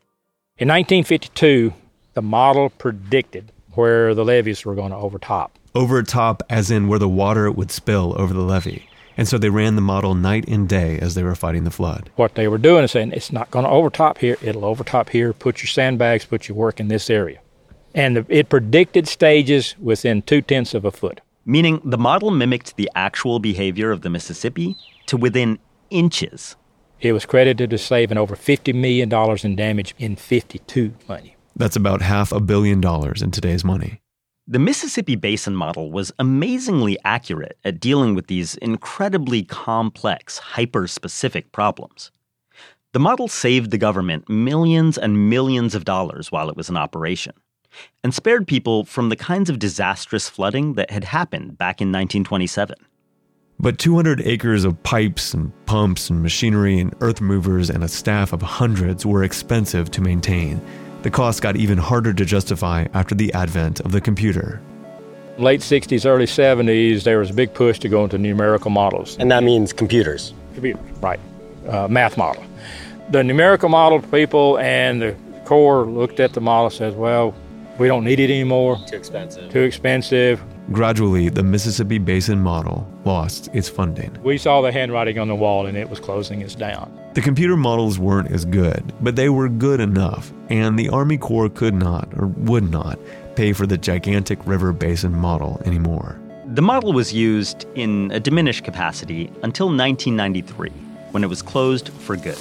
In 0.57 0.69
1952, 0.69 1.73
the 2.13 2.21
model 2.21 2.69
predicted 2.69 3.51
where 3.73 4.13
the 4.13 4.25
levees 4.25 4.65
were 4.65 4.75
going 4.75 4.91
to 4.91 4.97
overtop. 4.97 5.57
Overtop, 5.73 6.43
as 6.49 6.69
in 6.69 6.87
where 6.87 6.99
the 6.99 7.09
water 7.09 7.51
would 7.51 7.71
spill 7.71 8.13
over 8.17 8.33
the 8.33 8.41
levee. 8.41 8.87
And 9.17 9.27
so 9.27 9.37
they 9.37 9.49
ran 9.49 9.75
the 9.75 9.81
model 9.81 10.15
night 10.15 10.45
and 10.47 10.67
day 10.67 10.97
as 10.99 11.15
they 11.15 11.23
were 11.23 11.35
fighting 11.35 11.63
the 11.63 11.71
flood. 11.71 12.09
What 12.15 12.35
they 12.35 12.47
were 12.47 12.57
doing 12.57 12.83
is 12.83 12.91
saying, 12.91 13.11
it's 13.11 13.31
not 13.31 13.51
going 13.51 13.65
to 13.65 13.71
overtop 13.71 14.17
here, 14.17 14.37
it'll 14.41 14.65
overtop 14.65 15.09
here, 15.09 15.33
put 15.33 15.61
your 15.61 15.67
sandbags, 15.67 16.25
put 16.25 16.47
your 16.47 16.57
work 16.57 16.79
in 16.79 16.87
this 16.87 17.09
area. 17.09 17.39
And 17.93 18.17
the, 18.17 18.25
it 18.29 18.49
predicted 18.49 19.07
stages 19.07 19.75
within 19.79 20.21
two 20.21 20.41
tenths 20.41 20.73
of 20.73 20.85
a 20.85 20.91
foot. 20.91 21.21
Meaning 21.45 21.81
the 21.83 21.97
model 21.97 22.31
mimicked 22.31 22.77
the 22.77 22.89
actual 22.95 23.39
behavior 23.39 23.91
of 23.91 24.01
the 24.01 24.09
Mississippi 24.09 24.77
to 25.07 25.17
within 25.17 25.59
inches. 25.89 26.55
It 27.01 27.13
was 27.13 27.25
credited 27.25 27.71
to 27.71 27.77
saving 27.77 28.17
over 28.17 28.35
$50 28.35 28.73
million 28.75 29.11
in 29.43 29.55
damage 29.55 29.95
in 29.97 30.15
52 30.15 30.93
money. 31.07 31.35
That's 31.55 31.75
about 31.75 32.01
half 32.01 32.31
a 32.31 32.39
billion 32.39 32.81
dollars 32.81 33.21
in 33.21 33.31
today's 33.31 33.63
money. 33.63 34.01
The 34.47 34.59
Mississippi 34.59 35.15
Basin 35.15 35.55
model 35.55 35.91
was 35.91 36.11
amazingly 36.19 36.97
accurate 37.05 37.57
at 37.63 37.79
dealing 37.79 38.15
with 38.15 38.27
these 38.27 38.55
incredibly 38.55 39.43
complex, 39.43 40.39
hyper 40.39 40.87
specific 40.87 41.51
problems. 41.51 42.11
The 42.93 42.99
model 42.99 43.27
saved 43.27 43.71
the 43.71 43.77
government 43.77 44.27
millions 44.27 44.97
and 44.97 45.29
millions 45.29 45.75
of 45.75 45.85
dollars 45.85 46.31
while 46.31 46.49
it 46.49 46.57
was 46.57 46.69
in 46.69 46.75
operation, 46.75 47.33
and 48.03 48.13
spared 48.13 48.47
people 48.47 48.83
from 48.83 49.09
the 49.09 49.15
kinds 49.15 49.49
of 49.49 49.59
disastrous 49.59 50.27
flooding 50.27 50.73
that 50.73 50.91
had 50.91 51.05
happened 51.05 51.57
back 51.57 51.79
in 51.79 51.87
1927. 51.87 52.75
But 53.59 53.77
200 53.77 54.21
acres 54.21 54.65
of 54.65 54.81
pipes 54.81 55.33
and 55.33 55.53
pumps 55.67 56.09
and 56.09 56.21
machinery 56.21 56.79
and 56.79 56.93
earth 56.99 57.21
movers 57.21 57.69
and 57.69 57.83
a 57.83 57.87
staff 57.87 58.33
of 58.33 58.41
hundreds 58.41 59.05
were 59.05 59.23
expensive 59.23 59.91
to 59.91 60.01
maintain. 60.01 60.59
The 61.03 61.09
cost 61.09 61.41
got 61.41 61.55
even 61.55 61.79
harder 61.79 62.13
to 62.13 62.25
justify 62.25 62.85
after 62.93 63.15
the 63.15 63.33
advent 63.33 63.79
of 63.79 63.91
the 63.91 63.99
computer. 64.01 64.61
Late 65.39 65.61
60s, 65.61 66.05
early 66.05 66.25
70s, 66.25 67.03
there 67.03 67.17
was 67.17 67.31
a 67.31 67.33
big 67.33 67.53
push 67.55 67.79
to 67.79 67.89
go 67.89 68.03
into 68.03 68.19
numerical 68.19 68.69
models. 68.69 69.17
And 69.17 69.31
that 69.31 69.43
means 69.43 69.73
computers. 69.73 70.33
Computers, 70.53 70.81
right. 71.01 71.19
Uh, 71.67 71.87
math 71.87 72.17
model. 72.17 72.43
The 73.09 73.23
numerical 73.23 73.69
model 73.69 73.99
people 74.01 74.59
and 74.59 75.01
the 75.01 75.15
Corps 75.45 75.85
looked 75.85 76.19
at 76.19 76.33
the 76.33 76.41
model 76.41 76.65
and 76.65 76.73
says, 76.73 76.93
well, 76.93 77.33
we 77.79 77.87
don't 77.87 78.03
need 78.03 78.19
it 78.19 78.29
anymore. 78.29 78.77
Too 78.87 78.95
expensive. 78.95 79.51
Too 79.51 79.61
expensive. 79.61 80.41
Gradually, 80.71 81.27
the 81.27 81.43
Mississippi 81.43 81.97
Basin 81.97 82.39
model 82.39 82.87
lost 83.03 83.49
its 83.53 83.67
funding. 83.67 84.17
We 84.23 84.37
saw 84.37 84.61
the 84.61 84.71
handwriting 84.71 85.19
on 85.19 85.27
the 85.27 85.35
wall 85.35 85.65
and 85.65 85.75
it 85.75 85.89
was 85.89 85.99
closing 85.99 86.43
us 86.43 86.55
down. 86.55 86.97
The 87.13 87.21
computer 87.21 87.57
models 87.57 87.99
weren't 87.99 88.31
as 88.31 88.45
good, 88.45 88.93
but 89.01 89.17
they 89.17 89.27
were 89.27 89.49
good 89.49 89.81
enough, 89.81 90.31
and 90.49 90.79
the 90.79 90.87
Army 90.87 91.17
Corps 91.17 91.49
could 91.49 91.73
not 91.73 92.07
or 92.15 92.27
would 92.27 92.71
not 92.71 92.97
pay 93.35 93.51
for 93.51 93.67
the 93.67 93.77
gigantic 93.77 94.39
river 94.47 94.71
basin 94.71 95.13
model 95.13 95.61
anymore. 95.65 96.17
The 96.45 96.61
model 96.61 96.93
was 96.93 97.13
used 97.13 97.65
in 97.75 98.11
a 98.11 98.19
diminished 98.19 98.63
capacity 98.63 99.25
until 99.43 99.67
1993, 99.67 100.69
when 101.11 101.23
it 101.23 101.27
was 101.27 101.41
closed 101.41 101.89
for 101.89 102.15
good. 102.15 102.39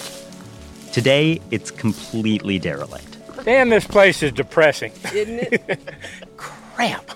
Today, 0.93 1.41
it's 1.51 1.71
completely 1.71 2.59
derelict. 2.61 3.19
Damn, 3.45 3.71
this 3.71 3.87
place 3.87 4.23
is 4.23 4.33
depressing. 4.33 4.93
Isn't 5.15 5.53
it? 5.53 5.81
Crap. 6.37 7.11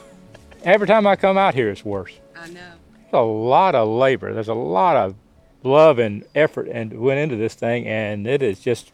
Every 0.65 0.87
time 0.87 1.07
I 1.07 1.15
come 1.17 1.37
out 1.37 1.55
here, 1.55 1.69
it's 1.69 1.85
worse. 1.85 2.19
I 2.35 2.49
know. 2.49 2.73
There's 2.95 3.13
a 3.13 3.21
lot 3.21 3.75
of 3.75 3.87
labor. 3.87 4.33
There's 4.33 4.49
a 4.49 4.55
lot 4.55 4.97
of 4.97 5.15
love 5.63 5.99
and 5.99 6.25
effort 6.35 6.69
and 6.69 7.01
went 7.01 7.21
into 7.21 7.37
this 7.37 7.55
thing, 7.55 7.87
and 7.87 8.27
it 8.27 8.43
is 8.43 8.61
just 8.61 8.91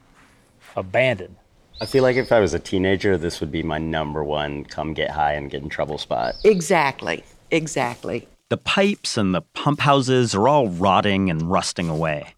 abandoned. 0.77 1.37
I 1.81 1.87
feel 1.87 2.03
like 2.03 2.17
if 2.17 2.33
I 2.33 2.41
was 2.41 2.55
a 2.55 2.59
teenager, 2.59 3.17
this 3.17 3.41
would 3.41 3.53
be 3.53 3.63
my 3.63 3.79
number 3.79 4.25
one 4.25 4.65
come 4.65 4.95
get 4.95 5.11
high 5.11 5.35
and 5.35 5.49
get 5.49 5.63
in 5.63 5.69
trouble 5.69 5.97
spot. 5.97 6.35
Exactly. 6.45 7.23
Exactly. 7.53 8.27
The 8.49 8.57
pipes 8.57 9.17
and 9.17 9.33
the 9.33 9.43
pump 9.43 9.81
houses 9.81 10.35
are 10.35 10.49
all 10.49 10.69
rotting 10.69 11.31
and 11.31 11.51
rusting 11.51 11.89
away. 11.89 12.35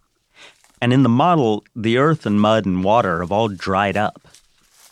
And 0.83 0.93
in 0.93 1.05
the 1.05 1.09
model, 1.09 1.65
the 1.75 1.97
earth 1.97 2.27
and 2.27 2.39
mud 2.39 2.67
and 2.67 2.85
water 2.85 3.21
have 3.21 3.33
all 3.33 3.49
dried 3.49 3.97
up. 3.97 4.29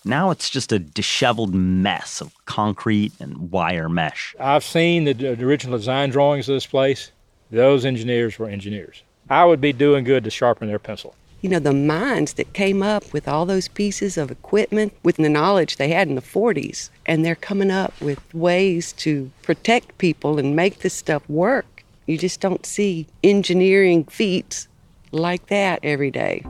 Now 0.04 0.30
it's 0.30 0.49
just 0.49 0.73
a 0.73 0.78
disheveled 0.78 1.54
mess 1.54 2.21
of 2.21 2.35
concrete 2.47 3.12
and 3.21 3.50
wire 3.50 3.88
mesh. 3.88 4.35
I've 4.40 4.64
seen 4.64 5.04
the, 5.04 5.12
the 5.12 5.45
original 5.45 5.76
design 5.76 6.11
drawings 6.11 6.49
of 6.49 6.54
this 6.54 6.66
place. 6.66 7.11
Those 7.50 7.85
engineers 7.85 8.38
were 8.38 8.49
engineers. 8.49 9.02
I 9.28 9.45
would 9.45 9.61
be 9.61 9.73
doing 9.73 10.04
good 10.04 10.25
to 10.25 10.30
sharpen 10.30 10.69
their 10.69 10.78
pencil. 10.78 11.14
You 11.42 11.50
know, 11.50 11.59
the 11.59 11.73
minds 11.73 12.35
that 12.35 12.52
came 12.52 12.83
up 12.83 13.12
with 13.12 13.26
all 13.26 13.47
those 13.47 13.69
pieces 13.69 14.19
of 14.19 14.30
equipment 14.30 14.92
with 15.02 15.16
the 15.16 15.28
knowledge 15.28 15.76
they 15.76 15.88
had 15.88 16.09
in 16.09 16.14
the 16.14 16.21
40s, 16.21 16.90
and 17.07 17.25
they're 17.25 17.35
coming 17.35 17.71
up 17.71 17.99
with 18.00 18.21
ways 18.35 18.92
to 18.95 19.30
protect 19.42 19.97
people 19.99 20.38
and 20.38 20.54
make 20.54 20.80
this 20.80 20.95
stuff 20.95 21.28
work. 21.30 21.85
You 22.07 22.19
just 22.19 22.40
don't 22.40 22.66
see 22.66 23.07
engineering 23.25 24.04
feats 24.04 24.69
like 25.12 25.47
that 25.47 25.80
every 25.83 26.11
day. 26.11 26.45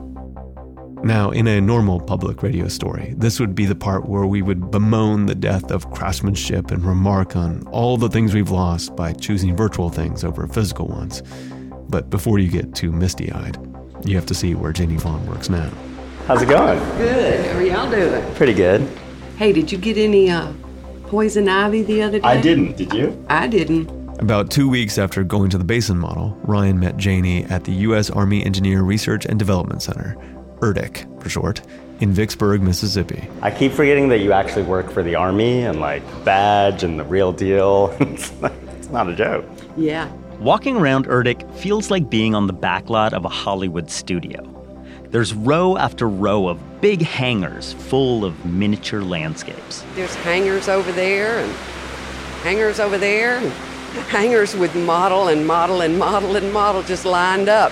Now, 1.03 1.31
in 1.31 1.47
a 1.47 1.59
normal 1.59 1.99
public 1.99 2.43
radio 2.43 2.67
story, 2.67 3.15
this 3.17 3.39
would 3.39 3.55
be 3.55 3.65
the 3.65 3.73
part 3.73 4.07
where 4.07 4.27
we 4.27 4.43
would 4.43 4.69
bemoan 4.69 5.25
the 5.25 5.33
death 5.33 5.71
of 5.71 5.89
craftsmanship 5.89 6.69
and 6.69 6.85
remark 6.85 7.35
on 7.35 7.65
all 7.67 7.97
the 7.97 8.07
things 8.07 8.35
we've 8.35 8.51
lost 8.51 8.95
by 8.95 9.13
choosing 9.13 9.55
virtual 9.55 9.89
things 9.89 10.23
over 10.23 10.45
physical 10.47 10.87
ones. 10.87 11.23
But 11.89 12.11
before 12.11 12.37
you 12.37 12.51
get 12.51 12.75
too 12.75 12.91
misty 12.91 13.31
eyed, 13.31 13.57
you 14.05 14.15
have 14.15 14.27
to 14.27 14.35
see 14.35 14.53
where 14.53 14.71
Janie 14.71 14.97
Vaughn 14.97 15.25
works 15.25 15.49
now. 15.49 15.71
How's 16.27 16.43
it 16.43 16.49
going? 16.49 16.77
Good. 16.97 17.47
How 17.47 17.57
are 17.57 17.63
y'all 17.63 17.89
doing? 17.89 18.35
Pretty 18.35 18.53
good. 18.53 18.87
Hey, 19.37 19.51
did 19.53 19.71
you 19.71 19.79
get 19.79 19.97
any 19.97 20.29
uh, 20.29 20.53
poison 21.07 21.49
ivy 21.49 21.81
the 21.81 22.03
other 22.03 22.19
day? 22.19 22.27
I 22.27 22.39
didn't, 22.39 22.77
did 22.77 22.93
you? 22.93 23.25
I 23.27 23.47
didn't. 23.47 23.89
About 24.19 24.51
two 24.51 24.69
weeks 24.69 24.99
after 24.99 25.23
going 25.23 25.49
to 25.49 25.57
the 25.57 25.63
Basin 25.63 25.97
model, 25.97 26.37
Ryan 26.43 26.79
met 26.79 26.97
Janie 26.97 27.43
at 27.45 27.63
the 27.63 27.71
U.S. 27.71 28.11
Army 28.11 28.45
Engineer 28.45 28.83
Research 28.83 29.25
and 29.25 29.39
Development 29.39 29.81
Center, 29.81 30.15
ERDC 30.61 31.21
for 31.21 31.29
short, 31.29 31.61
in 31.99 32.11
Vicksburg, 32.13 32.61
Mississippi. 32.61 33.27
I 33.41 33.51
keep 33.51 33.71
forgetting 33.73 34.09
that 34.09 34.19
you 34.19 34.31
actually 34.31 34.63
work 34.63 34.89
for 34.91 35.03
the 35.03 35.15
Army 35.15 35.63
and 35.63 35.79
like 35.79 36.03
badge 36.23 36.83
and 36.83 36.99
the 36.99 37.03
real 37.03 37.31
deal. 37.31 37.95
it's, 37.99 38.31
like, 38.41 38.53
it's 38.77 38.89
not 38.89 39.07
a 39.07 39.15
joke. 39.15 39.45
Yeah. 39.77 40.11
Walking 40.39 40.77
around 40.77 41.07
ERDC 41.07 41.53
feels 41.57 41.91
like 41.91 42.09
being 42.09 42.33
on 42.33 42.47
the 42.47 42.53
backlot 42.53 43.13
of 43.13 43.25
a 43.25 43.29
Hollywood 43.29 43.91
studio. 43.91 44.47
There's 45.09 45.33
row 45.33 45.77
after 45.77 46.07
row 46.07 46.47
of 46.47 46.81
big 46.81 47.01
hangars 47.01 47.73
full 47.73 48.23
of 48.25 48.45
miniature 48.45 49.01
landscapes. 49.01 49.83
There's 49.93 50.15
hangars 50.15 50.69
over 50.69 50.91
there 50.93 51.37
and 51.39 51.51
hangars 52.43 52.79
over 52.79 52.97
there, 52.97 53.37
and 53.37 53.51
hangars 54.07 54.55
with 54.55 54.75
model 54.75 55.27
and 55.27 55.45
model 55.45 55.81
and 55.81 55.99
model 55.99 56.35
and 56.35 56.51
model 56.51 56.81
just 56.81 57.05
lined 57.05 57.49
up. 57.49 57.71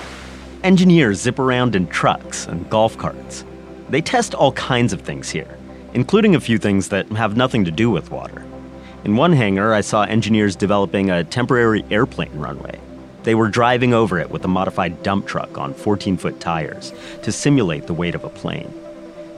Engineers 0.63 1.21
zip 1.21 1.39
around 1.39 1.73
in 1.73 1.87
trucks 1.87 2.45
and 2.45 2.69
golf 2.69 2.97
carts. 2.97 3.45
They 3.89 4.01
test 4.01 4.33
all 4.33 4.51
kinds 4.51 4.91
of 4.91 4.99
things 4.99 5.29
here, 5.29 5.57
including 5.93 6.35
a 6.35 6.41
few 6.41 6.57
things 6.57 6.89
that 6.89 7.07
have 7.13 7.37
nothing 7.37 7.63
to 7.63 7.71
do 7.71 7.89
with 7.89 8.11
water. 8.11 8.45
In 9.05 9.15
one 9.15 9.31
hangar, 9.31 9.73
I 9.73 9.79
saw 9.79 10.03
engineers 10.03 10.57
developing 10.57 11.09
a 11.09 11.23
temporary 11.23 11.85
airplane 11.89 12.37
runway. 12.37 12.77
They 13.23 13.35
were 13.35 13.47
driving 13.47 13.93
over 13.93 14.19
it 14.19 14.31
with 14.31 14.43
a 14.43 14.49
modified 14.49 15.01
dump 15.01 15.27
truck 15.27 15.57
on 15.57 15.73
14 15.73 16.17
foot 16.17 16.41
tires 16.41 16.91
to 17.23 17.31
simulate 17.31 17.87
the 17.87 17.93
weight 17.93 18.15
of 18.15 18.25
a 18.25 18.29
plane. 18.29 18.73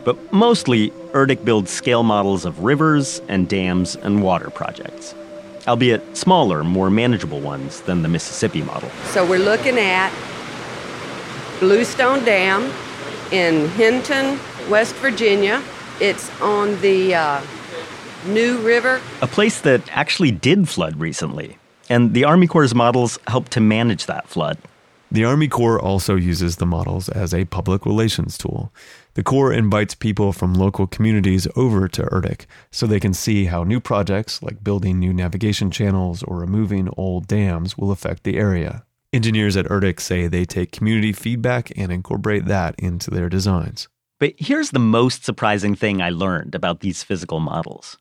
But 0.04 0.34
mostly, 0.34 0.90
ERDC 1.12 1.46
builds 1.46 1.70
scale 1.70 2.01
models 2.01 2.46
of 2.46 2.63
rivers 2.63 3.22
and 3.28 3.48
dams 3.48 3.96
and 3.96 4.24
water 4.24 4.50
projects, 4.50 5.13
albeit 5.68 6.18
smaller, 6.18 6.63
more 6.63 6.90
manageable 6.90 7.42
ones 7.42 7.82
than 7.82 8.01
the 8.01 8.10
Mississippi 8.10 8.63
model. 8.63 8.90
So 9.12 9.24
we're 9.24 9.38
looking 9.38 9.78
at 9.78 10.12
Bluestone 11.62 12.25
Dam 12.25 12.74
in 13.32 13.70
Hinton, 13.70 14.39
West 14.68 14.96
Virginia. 14.96 15.62
It's 16.00 16.27
on 16.41 16.82
the 16.82 17.13
uh, 17.13 17.41
New 18.25 18.58
River. 18.62 19.00
A 19.22 19.27
place 19.27 19.62
that 19.62 19.84
actually 19.96 20.32
did 20.32 20.68
flood 20.68 21.00
recently, 21.00 21.60
and 21.88 22.15
the 22.15 22.24
Army 22.24 22.48
Corps' 22.48 22.74
models 22.74 23.20
helped 23.27 23.51
to 23.51 23.62
manage 23.62 24.08
that 24.08 24.27
flood. 24.27 24.58
The 25.12 25.24
Army 25.24 25.48
Corps 25.48 25.80
also 25.80 26.15
uses 26.15 26.56
the 26.56 26.65
models 26.65 27.10
as 27.10 27.32
a 27.32 27.46
public 27.46 27.86
relations 27.86 28.39
tool. 28.39 28.74
The 29.13 29.22
Corps 29.22 29.53
invites 29.53 29.94
people 29.94 30.34
from 30.34 30.56
local 30.56 30.88
communities 30.88 31.48
over 31.56 31.88
to 31.89 32.01
ERDC 32.01 32.48
so 32.72 32.88
they 32.88 33.00
can 33.00 33.13
see 33.13 33.46
how 33.46 33.63
new 33.63 33.80
projects 33.80 34.41
like 34.41 34.63
building 34.63 34.98
new 34.98 35.13
navigation 35.13 35.70
channels 35.70 36.24
or 36.24 36.39
removing 36.39 36.89
old 36.98 37.27
dams 37.27 37.77
will 37.77 37.91
affect 37.91 38.24
the 38.24 38.38
area. 38.38 38.84
Engineers 39.13 39.58
at 39.58 39.65
ERDC 39.65 40.00
say 40.00 40.27
they 40.27 40.46
take 40.46 40.72
community 40.72 41.12
feedback 41.12 41.70
and 41.75 41.91
incorporate 41.91 42.46
that 42.46 42.74
into 42.80 43.12
their 43.12 43.27
designs. 43.27 43.89
But 44.22 44.36
here's 44.38 44.72
the 44.72 44.80
most 44.80 45.25
surprising 45.25 45.75
thing 45.75 46.01
I 46.01 46.10
learned 46.12 46.56
about 46.56 46.80
these 46.80 47.03
physical 47.03 47.41
models. 47.41 47.98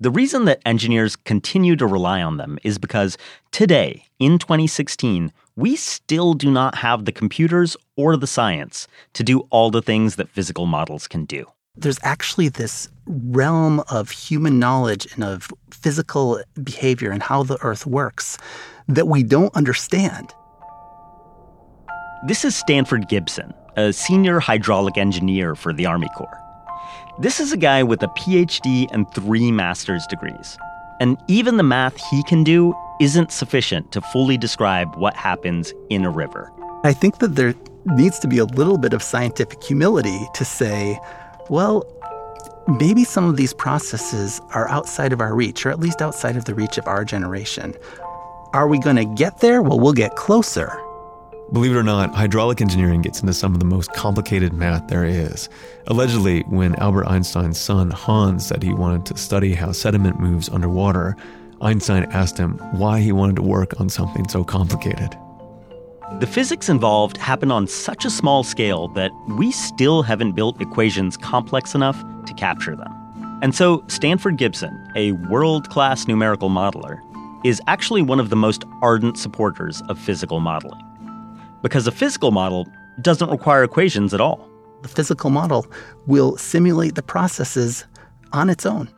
The 0.00 0.10
reason 0.10 0.46
that 0.46 0.60
engineers 0.66 1.14
continue 1.14 1.76
to 1.76 1.86
rely 1.86 2.20
on 2.20 2.38
them 2.38 2.58
is 2.64 2.76
because 2.76 3.16
today, 3.52 4.06
in 4.18 4.36
2016, 4.40 5.32
we 5.54 5.76
still 5.76 6.34
do 6.34 6.50
not 6.50 6.74
have 6.78 7.04
the 7.04 7.12
computers 7.12 7.76
or 7.94 8.16
the 8.16 8.26
science 8.26 8.88
to 9.12 9.22
do 9.22 9.46
all 9.50 9.70
the 9.70 9.82
things 9.82 10.16
that 10.16 10.28
physical 10.28 10.66
models 10.66 11.06
can 11.06 11.24
do. 11.24 11.46
There's 11.76 12.00
actually 12.02 12.48
this 12.48 12.88
realm 13.06 13.78
of 13.90 14.10
human 14.10 14.58
knowledge 14.58 15.06
and 15.14 15.22
of 15.22 15.52
physical 15.70 16.42
behavior 16.60 17.12
and 17.12 17.22
how 17.22 17.44
the 17.44 17.58
earth 17.62 17.86
works 17.86 18.38
that 18.88 19.06
we 19.06 19.22
don't 19.22 19.54
understand. 19.54 20.34
This 22.24 22.44
is 22.44 22.56
Stanford 22.56 23.08
Gibson, 23.08 23.54
a 23.76 23.92
senior 23.92 24.40
hydraulic 24.40 24.98
engineer 24.98 25.54
for 25.54 25.72
the 25.72 25.86
Army 25.86 26.08
Corps. 26.16 26.42
This 27.20 27.38
is 27.38 27.52
a 27.52 27.56
guy 27.56 27.84
with 27.84 28.02
a 28.02 28.08
PhD 28.08 28.88
and 28.90 29.08
three 29.14 29.52
master's 29.52 30.04
degrees. 30.08 30.58
And 30.98 31.16
even 31.28 31.58
the 31.58 31.62
math 31.62 31.96
he 32.10 32.24
can 32.24 32.42
do 32.42 32.74
isn't 33.00 33.30
sufficient 33.30 33.92
to 33.92 34.00
fully 34.00 34.36
describe 34.36 34.96
what 34.96 35.14
happens 35.14 35.72
in 35.90 36.04
a 36.04 36.10
river. 36.10 36.52
I 36.82 36.92
think 36.92 37.18
that 37.18 37.36
there 37.36 37.54
needs 37.84 38.18
to 38.18 38.26
be 38.26 38.38
a 38.38 38.46
little 38.46 38.78
bit 38.78 38.94
of 38.94 39.00
scientific 39.00 39.62
humility 39.62 40.26
to 40.34 40.44
say, 40.44 40.98
well, 41.50 41.84
maybe 42.66 43.04
some 43.04 43.26
of 43.26 43.36
these 43.36 43.54
processes 43.54 44.40
are 44.54 44.68
outside 44.68 45.12
of 45.12 45.20
our 45.20 45.36
reach, 45.36 45.64
or 45.64 45.70
at 45.70 45.78
least 45.78 46.02
outside 46.02 46.36
of 46.36 46.46
the 46.46 46.54
reach 46.56 46.78
of 46.78 46.88
our 46.88 47.04
generation. 47.04 47.74
Are 48.54 48.66
we 48.66 48.80
going 48.80 48.96
to 48.96 49.04
get 49.04 49.38
there? 49.38 49.62
Well, 49.62 49.78
we'll 49.78 49.92
get 49.92 50.16
closer. 50.16 50.82
Believe 51.50 51.72
it 51.72 51.76
or 51.76 51.82
not, 51.82 52.14
hydraulic 52.14 52.60
engineering 52.60 53.00
gets 53.00 53.22
into 53.22 53.32
some 53.32 53.54
of 53.54 53.58
the 53.58 53.64
most 53.64 53.90
complicated 53.94 54.52
math 54.52 54.86
there 54.88 55.06
is. 55.06 55.48
Allegedly, 55.86 56.42
when 56.42 56.74
Albert 56.74 57.06
Einstein's 57.06 57.58
son 57.58 57.90
Hans 57.90 58.46
said 58.46 58.62
he 58.62 58.74
wanted 58.74 59.06
to 59.06 59.16
study 59.16 59.54
how 59.54 59.72
sediment 59.72 60.20
moves 60.20 60.50
underwater, 60.50 61.16
Einstein 61.62 62.04
asked 62.12 62.36
him 62.36 62.58
why 62.72 63.00
he 63.00 63.12
wanted 63.12 63.36
to 63.36 63.42
work 63.42 63.80
on 63.80 63.88
something 63.88 64.28
so 64.28 64.44
complicated. 64.44 65.16
The 66.20 66.26
physics 66.26 66.68
involved 66.68 67.16
happen 67.16 67.50
on 67.50 67.66
such 67.66 68.04
a 68.04 68.10
small 68.10 68.42
scale 68.44 68.88
that 68.88 69.10
we 69.38 69.50
still 69.50 70.02
haven't 70.02 70.32
built 70.32 70.60
equations 70.60 71.16
complex 71.16 71.74
enough 71.74 71.98
to 72.26 72.34
capture 72.34 72.76
them. 72.76 72.92
And 73.42 73.54
so, 73.54 73.84
Stanford 73.88 74.36
Gibson, 74.36 74.92
a 74.96 75.12
world 75.12 75.70
class 75.70 76.06
numerical 76.06 76.50
modeler, 76.50 77.00
is 77.42 77.62
actually 77.66 78.02
one 78.02 78.20
of 78.20 78.28
the 78.28 78.36
most 78.36 78.64
ardent 78.82 79.16
supporters 79.16 79.80
of 79.88 79.98
physical 79.98 80.40
modeling 80.40 80.87
because 81.62 81.86
a 81.86 81.92
physical 81.92 82.30
model 82.30 82.66
doesn't 83.02 83.30
require 83.30 83.64
equations 83.64 84.14
at 84.14 84.20
all. 84.20 84.48
The 84.82 84.88
physical 84.88 85.30
model 85.30 85.66
will 86.06 86.36
simulate 86.36 86.94
the 86.94 87.02
processes 87.02 87.84
on 88.32 88.50
its 88.50 88.64
own. 88.66 88.88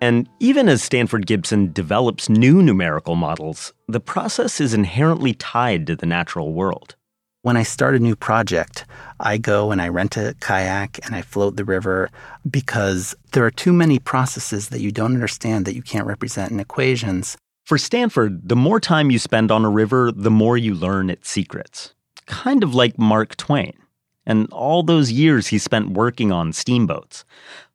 And 0.00 0.28
even 0.40 0.68
as 0.68 0.82
Stanford 0.82 1.26
Gibson 1.26 1.72
develops 1.72 2.28
new 2.28 2.62
numerical 2.62 3.14
models, 3.14 3.72
the 3.88 4.00
process 4.00 4.60
is 4.60 4.74
inherently 4.74 5.34
tied 5.34 5.86
to 5.86 5.96
the 5.96 6.06
natural 6.06 6.52
world. 6.52 6.96
When 7.42 7.56
I 7.56 7.62
start 7.62 7.94
a 7.94 7.98
new 7.98 8.16
project, 8.16 8.86
I 9.20 9.38
go 9.38 9.70
and 9.70 9.80
I 9.80 9.88
rent 9.88 10.16
a 10.16 10.34
kayak 10.40 10.98
and 11.04 11.14
I 11.14 11.22
float 11.22 11.56
the 11.56 11.64
river 11.64 12.10
because 12.50 13.14
there 13.32 13.44
are 13.44 13.50
too 13.50 13.72
many 13.72 13.98
processes 13.98 14.70
that 14.70 14.80
you 14.80 14.90
don't 14.90 15.14
understand 15.14 15.66
that 15.66 15.74
you 15.74 15.82
can't 15.82 16.06
represent 16.06 16.50
in 16.50 16.58
equations. 16.58 17.36
For 17.64 17.78
Stanford, 17.78 18.46
the 18.46 18.56
more 18.56 18.78
time 18.78 19.10
you 19.10 19.18
spend 19.18 19.50
on 19.50 19.64
a 19.64 19.70
river, 19.70 20.12
the 20.12 20.30
more 20.30 20.58
you 20.58 20.74
learn 20.74 21.08
its 21.08 21.30
secrets. 21.30 21.94
Kind 22.26 22.62
of 22.62 22.74
like 22.74 22.98
Mark 22.98 23.36
Twain. 23.36 23.72
And 24.26 24.52
all 24.52 24.82
those 24.82 25.10
years 25.10 25.46
he 25.46 25.56
spent 25.56 25.92
working 25.92 26.30
on 26.30 26.52
steamboats, 26.52 27.24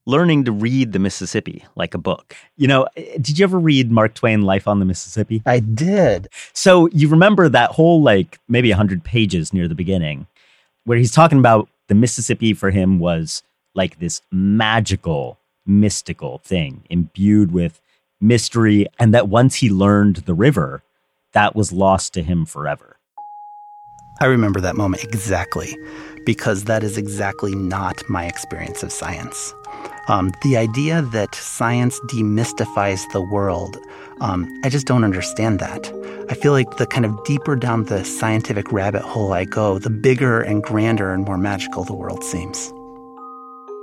learning 0.06 0.45
to 0.45 0.52
read 0.52 0.91
the 0.93 0.99
Mississippi 0.99 1.65
like 1.75 1.95
a 1.95 1.99
book. 1.99 2.36
You 2.56 2.67
know, 2.67 2.88
eh, 2.97 3.17
did 3.19 3.39
you 3.39 3.43
ever 3.43 3.58
read 3.58 3.91
Mark 3.91 4.13
Twain 4.13 4.43
Life 4.43 4.67
on 4.67 4.78
the 4.78 4.86
Mississippi? 4.86 5.41
I 5.47 5.60
did. 5.60 6.28
So 6.54 6.88
you 6.89 7.08
remember 7.10 7.49
that 7.49 7.71
whole 7.71 8.04
like 8.04 8.39
maybe 8.47 8.69
100 8.69 9.04
pages 9.04 9.54
near 9.54 9.67
the 9.67 9.73
beginning 9.73 10.28
where 10.86 10.99
he's 10.99 11.12
talking 11.12 11.39
about 11.39 11.67
the 11.88 11.95
Mississippi 11.95 12.54
for 12.54 12.69
him 12.69 12.99
was 12.99 13.41
like 13.73 13.97
this 13.97 14.21
magical, 14.32 15.39
mystical 15.65 16.38
thing 16.39 16.84
imbued 16.91 17.52
with 17.52 17.82
mystery, 18.21 18.88
and 18.99 19.13
that 19.13 19.29
once 19.29 19.55
he 19.55 19.69
learned 19.69 20.17
the 20.17 20.34
river, 20.34 20.84
that 21.34 21.55
was 21.55 21.71
lost 21.71 22.13
to 22.13 22.23
him 22.23 22.45
forever. 22.45 22.97
I 24.21 24.25
remember 24.25 24.60
that 24.62 24.75
moment 24.75 25.03
exactly 25.03 25.77
because 26.25 26.65
that 26.65 26.84
is 26.84 26.97
exactly 26.97 27.55
not 27.55 28.08
my 28.10 28.25
experience 28.25 28.84
of 28.84 28.91
science. 28.91 29.53
Um, 30.10 30.32
the 30.43 30.58
idea 30.58 31.01
that 31.01 31.36
science 31.36 31.99
demystifies 32.08 33.10
the 33.13 33.21
world, 33.21 33.77
um, 34.19 34.51
I 34.63 34.69
just 34.69 34.88
don't 34.88 35.03
understand 35.03 35.60
that. 35.60 35.93
I 36.29 36.34
feel 36.34 36.51
like 36.51 36.77
the 36.77 36.88
kind 36.88 37.05
of 37.05 37.23
deeper 37.23 37.55
down 37.55 37.86
the 37.86 38.03
scientific 38.03 38.71
rabbit 38.71 39.03
hole 39.03 39.32
I 39.32 39.45
go, 39.45 39.79
the 39.79 39.89
bigger 39.89 40.41
and 40.41 40.62
grander 40.62 41.13
and 41.13 41.25
more 41.25 41.38
magical 41.38 41.84
the 41.84 41.95
world 41.95 42.23
seems. 42.23 42.73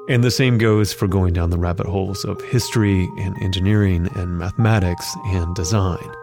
And 0.09 0.23
the 0.23 0.31
same 0.31 0.57
goes 0.57 0.93
for 0.93 1.09
going 1.09 1.33
down 1.33 1.51
the 1.51 1.59
rabbit 1.59 1.87
holes 1.87 2.25
of 2.25 2.41
history 2.43 3.09
and 3.19 3.37
engineering 3.43 4.09
and 4.15 4.39
mathematics 4.39 5.17
and 5.27 5.53
design. 5.57 6.15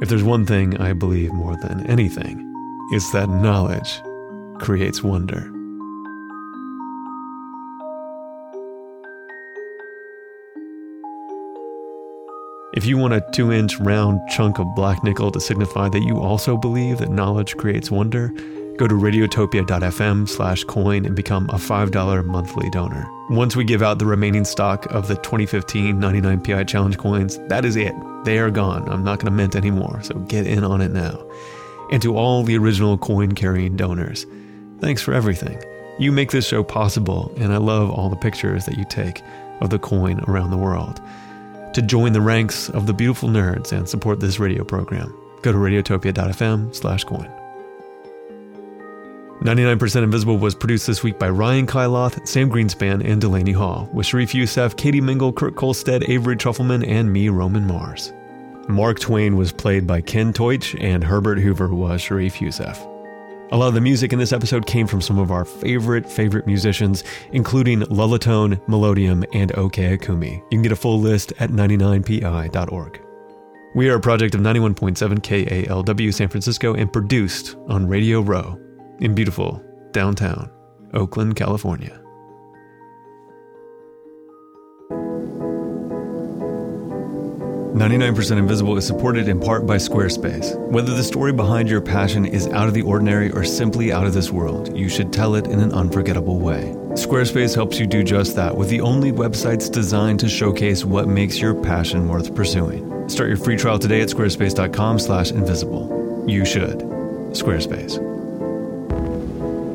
If 0.00 0.08
there's 0.08 0.22
one 0.22 0.46
thing 0.46 0.76
I 0.80 0.92
believe 0.92 1.32
more 1.32 1.56
than 1.56 1.84
anything, 1.90 2.40
it's 2.92 3.10
that 3.10 3.28
knowledge 3.28 4.00
creates 4.60 5.02
wonder. 5.02 5.50
If 12.74 12.86
you 12.86 12.96
want 12.96 13.14
a 13.14 13.26
two 13.32 13.50
inch 13.50 13.80
round 13.80 14.20
chunk 14.28 14.60
of 14.60 14.72
black 14.76 15.02
nickel 15.02 15.32
to 15.32 15.40
signify 15.40 15.88
that 15.88 16.02
you 16.02 16.20
also 16.20 16.56
believe 16.56 16.98
that 16.98 17.10
knowledge 17.10 17.56
creates 17.56 17.90
wonder, 17.90 18.30
go 18.76 18.86
to 18.86 18.94
radiotopia.fm 18.94 20.28
slash 20.28 20.64
coin 20.64 21.04
and 21.04 21.16
become 21.16 21.48
a 21.50 21.54
$5 21.54 22.24
monthly 22.24 22.70
donor. 22.70 23.06
Once 23.30 23.56
we 23.56 23.64
give 23.64 23.82
out 23.82 23.98
the 23.98 24.06
remaining 24.06 24.44
stock 24.44 24.86
of 24.86 25.08
the 25.08 25.16
2015 25.16 25.96
99PI 25.96 26.68
Challenge 26.68 26.98
coins, 26.98 27.38
that 27.48 27.64
is 27.64 27.76
it. 27.76 27.94
They 28.24 28.38
are 28.38 28.50
gone. 28.50 28.88
I'm 28.88 29.04
not 29.04 29.18
going 29.18 29.26
to 29.26 29.36
mint 29.36 29.56
anymore, 29.56 30.00
so 30.02 30.14
get 30.20 30.46
in 30.46 30.64
on 30.64 30.80
it 30.80 30.92
now. 30.92 31.24
And 31.90 32.02
to 32.02 32.16
all 32.16 32.42
the 32.42 32.58
original 32.58 32.98
coin 32.98 33.32
carrying 33.32 33.76
donors, 33.76 34.26
thanks 34.80 35.02
for 35.02 35.14
everything. 35.14 35.62
You 35.98 36.12
make 36.12 36.30
this 36.30 36.46
show 36.46 36.62
possible, 36.62 37.32
and 37.38 37.52
I 37.52 37.56
love 37.56 37.90
all 37.90 38.10
the 38.10 38.16
pictures 38.16 38.66
that 38.66 38.76
you 38.76 38.84
take 38.84 39.22
of 39.60 39.70
the 39.70 39.78
coin 39.78 40.20
around 40.28 40.50
the 40.50 40.56
world. 40.56 41.00
To 41.74 41.82
join 41.82 42.12
the 42.12 42.20
ranks 42.20 42.68
of 42.70 42.86
the 42.86 42.92
beautiful 42.92 43.28
nerds 43.28 43.72
and 43.72 43.88
support 43.88 44.20
this 44.20 44.38
radio 44.38 44.64
program, 44.64 45.14
go 45.42 45.52
to 45.52 45.58
radiotopia.fm 45.58 46.74
slash 46.74 47.04
coin. 47.04 47.30
99% 49.40 50.02
Invisible 50.02 50.38
was 50.38 50.54
produced 50.54 50.86
this 50.86 51.02
week 51.02 51.18
by 51.18 51.28
Ryan 51.28 51.66
Kailath, 51.66 52.26
Sam 52.26 52.50
Greenspan, 52.50 53.04
and 53.04 53.20
Delaney 53.20 53.52
Hall, 53.52 53.88
with 53.92 54.06
Sharif 54.06 54.34
Youssef, 54.34 54.76
Katie 54.76 55.00
Mingle, 55.00 55.32
Kurt 55.32 55.54
Kolstad, 55.54 56.08
Avery 56.08 56.36
Trufelman, 56.36 56.88
and 56.88 57.12
me, 57.12 57.28
Roman 57.28 57.66
Mars. 57.66 58.14
Mark 58.66 58.98
Twain 58.98 59.36
was 59.36 59.52
played 59.52 59.86
by 59.86 60.00
Ken 60.00 60.32
Teutsch, 60.32 60.74
and 60.82 61.04
Herbert 61.04 61.38
Hoover 61.38 61.68
was 61.68 62.00
Sharif 62.00 62.40
Youssef. 62.40 62.82
A 63.52 63.56
lot 63.56 63.68
of 63.68 63.74
the 63.74 63.80
music 63.80 64.12
in 64.12 64.18
this 64.18 64.32
episode 64.32 64.66
came 64.66 64.86
from 64.86 65.02
some 65.02 65.18
of 65.18 65.30
our 65.30 65.44
favorite, 65.44 66.10
favorite 66.10 66.46
musicians, 66.46 67.04
including 67.30 67.82
Lullatone, 67.82 68.58
Melodium, 68.66 69.24
and 69.34 69.56
OK 69.56 69.96
Ikumi. 69.96 70.36
You 70.36 70.48
can 70.50 70.62
get 70.62 70.72
a 70.72 70.76
full 70.76 70.98
list 70.98 71.32
at 71.38 71.50
99pi.org. 71.50 73.02
We 73.74 73.90
are 73.90 73.96
a 73.96 74.00
project 74.00 74.34
of 74.34 74.40
91.7 74.40 75.20
KALW 75.20 76.14
San 76.14 76.28
Francisco 76.28 76.74
and 76.74 76.90
produced 76.90 77.54
on 77.68 77.86
Radio 77.86 78.22
Row 78.22 78.58
in 79.00 79.14
beautiful 79.14 79.62
downtown 79.92 80.50
Oakland, 80.94 81.36
California. 81.36 82.00
Ninety-nine 87.74 88.14
Percent 88.14 88.38
Invisible 88.40 88.78
is 88.78 88.86
supported 88.86 89.28
in 89.28 89.38
part 89.38 89.66
by 89.66 89.76
Squarespace. 89.76 90.56
Whether 90.70 90.94
the 90.94 91.04
story 91.04 91.34
behind 91.34 91.68
your 91.68 91.82
passion 91.82 92.24
is 92.24 92.46
out 92.48 92.68
of 92.68 92.74
the 92.74 92.80
ordinary 92.80 93.30
or 93.30 93.44
simply 93.44 93.92
out 93.92 94.06
of 94.06 94.14
this 94.14 94.30
world, 94.30 94.74
you 94.74 94.88
should 94.88 95.12
tell 95.12 95.34
it 95.34 95.46
in 95.46 95.60
an 95.60 95.72
unforgettable 95.72 96.40
way. 96.40 96.72
Squarespace 96.92 97.54
helps 97.54 97.78
you 97.78 97.86
do 97.86 98.02
just 98.02 98.34
that 98.36 98.56
with 98.56 98.70
the 98.70 98.80
only 98.80 99.12
websites 99.12 99.70
designed 99.70 100.20
to 100.20 100.28
showcase 100.28 100.86
what 100.86 101.06
makes 101.06 101.38
your 101.38 101.54
passion 101.54 102.08
worth 102.08 102.34
pursuing. 102.34 103.06
Start 103.10 103.28
your 103.28 103.36
free 103.36 103.58
trial 103.58 103.78
today 103.78 104.00
at 104.00 104.08
squarespace.com/invisible. 104.08 106.24
You 106.26 106.46
should. 106.46 106.78
Squarespace. 107.32 108.15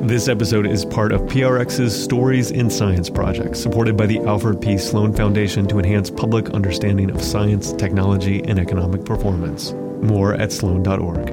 This 0.01 0.27
episode 0.27 0.65
is 0.65 0.83
part 0.83 1.11
of 1.11 1.21
PRX's 1.21 2.03
Stories 2.03 2.49
in 2.49 2.71
Science 2.71 3.07
project, 3.07 3.55
supported 3.55 3.95
by 3.95 4.07
the 4.07 4.17
Alfred 4.21 4.59
P. 4.59 4.79
Sloan 4.79 5.13
Foundation 5.13 5.67
to 5.67 5.77
enhance 5.77 6.09
public 6.09 6.49
understanding 6.49 7.11
of 7.11 7.21
science, 7.21 7.71
technology, 7.73 8.43
and 8.43 8.57
economic 8.57 9.05
performance. 9.05 9.73
More 10.01 10.33
at 10.33 10.51
sloan.org. 10.51 11.29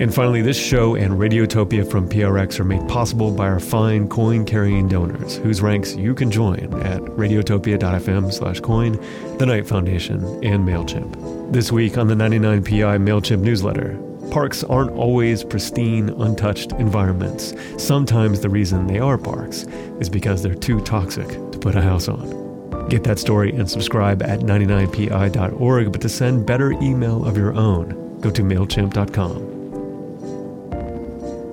And 0.00 0.14
finally, 0.14 0.40
this 0.40 0.56
show 0.56 0.94
and 0.94 1.14
Radiotopia 1.14 1.90
from 1.90 2.08
PRX 2.08 2.60
are 2.60 2.64
made 2.64 2.88
possible 2.88 3.32
by 3.32 3.48
our 3.48 3.58
fine 3.58 4.08
coin-carrying 4.08 4.86
donors, 4.86 5.38
whose 5.38 5.60
ranks 5.60 5.96
you 5.96 6.14
can 6.14 6.30
join 6.30 6.72
at 6.84 7.00
radiotopia.fm 7.00 8.32
slash 8.32 8.60
coin, 8.60 8.92
the 9.38 9.46
Knight 9.46 9.66
Foundation, 9.66 10.22
and 10.44 10.64
MailChimp. 10.64 11.52
This 11.52 11.72
week 11.72 11.98
on 11.98 12.06
the 12.06 12.14
99PI 12.14 13.02
MailChimp 13.02 13.40
newsletter, 13.40 13.98
Parks 14.30 14.62
aren't 14.64 14.90
always 14.90 15.42
pristine, 15.42 16.10
untouched 16.10 16.72
environments. 16.72 17.54
Sometimes 17.78 18.40
the 18.40 18.50
reason 18.50 18.86
they 18.86 18.98
are 18.98 19.16
parks 19.16 19.64
is 20.00 20.10
because 20.10 20.42
they're 20.42 20.54
too 20.54 20.80
toxic 20.82 21.28
to 21.28 21.58
put 21.58 21.74
a 21.74 21.80
house 21.80 22.08
on. 22.08 22.88
Get 22.88 23.04
that 23.04 23.18
story 23.18 23.52
and 23.52 23.70
subscribe 23.70 24.22
at 24.22 24.40
99pi.org, 24.40 25.92
but 25.92 26.00
to 26.00 26.08
send 26.08 26.46
better 26.46 26.72
email 26.72 27.24
of 27.24 27.36
your 27.36 27.54
own, 27.54 28.18
go 28.20 28.30
to 28.30 28.42
MailChimp.com. 28.42 29.58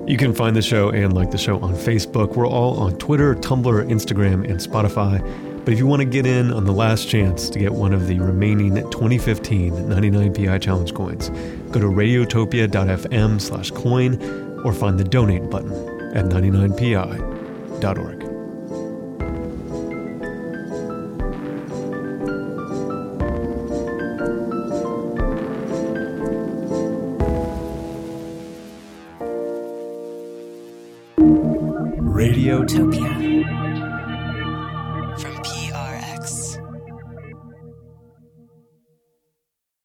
You 0.06 0.16
can 0.16 0.32
find 0.34 0.54
the 0.54 0.62
show 0.62 0.90
and 0.90 1.14
like 1.14 1.30
the 1.30 1.38
show 1.38 1.58
on 1.60 1.74
Facebook. 1.74 2.36
We're 2.36 2.46
all 2.46 2.78
on 2.78 2.96
Twitter, 2.98 3.34
Tumblr, 3.34 3.90
Instagram, 3.90 4.48
and 4.48 4.60
Spotify. 4.60 5.20
But 5.66 5.72
if 5.72 5.80
you 5.80 5.86
want 5.88 5.98
to 5.98 6.06
get 6.06 6.26
in 6.26 6.52
on 6.52 6.64
the 6.64 6.72
last 6.72 7.08
chance 7.08 7.50
to 7.50 7.58
get 7.58 7.72
one 7.72 7.92
of 7.92 8.06
the 8.06 8.20
remaining 8.20 8.76
2015 8.76 9.72
99PI 9.72 10.62
challenge 10.62 10.94
coins, 10.94 11.30
go 11.72 11.80
to 11.80 11.86
radiotopia.fm 11.86 13.40
slash 13.40 13.72
coin 13.72 14.14
or 14.64 14.72
find 14.72 14.96
the 14.96 15.02
donate 15.02 15.50
button 15.50 15.72
at 16.16 16.26
99pi.org. 16.26 18.25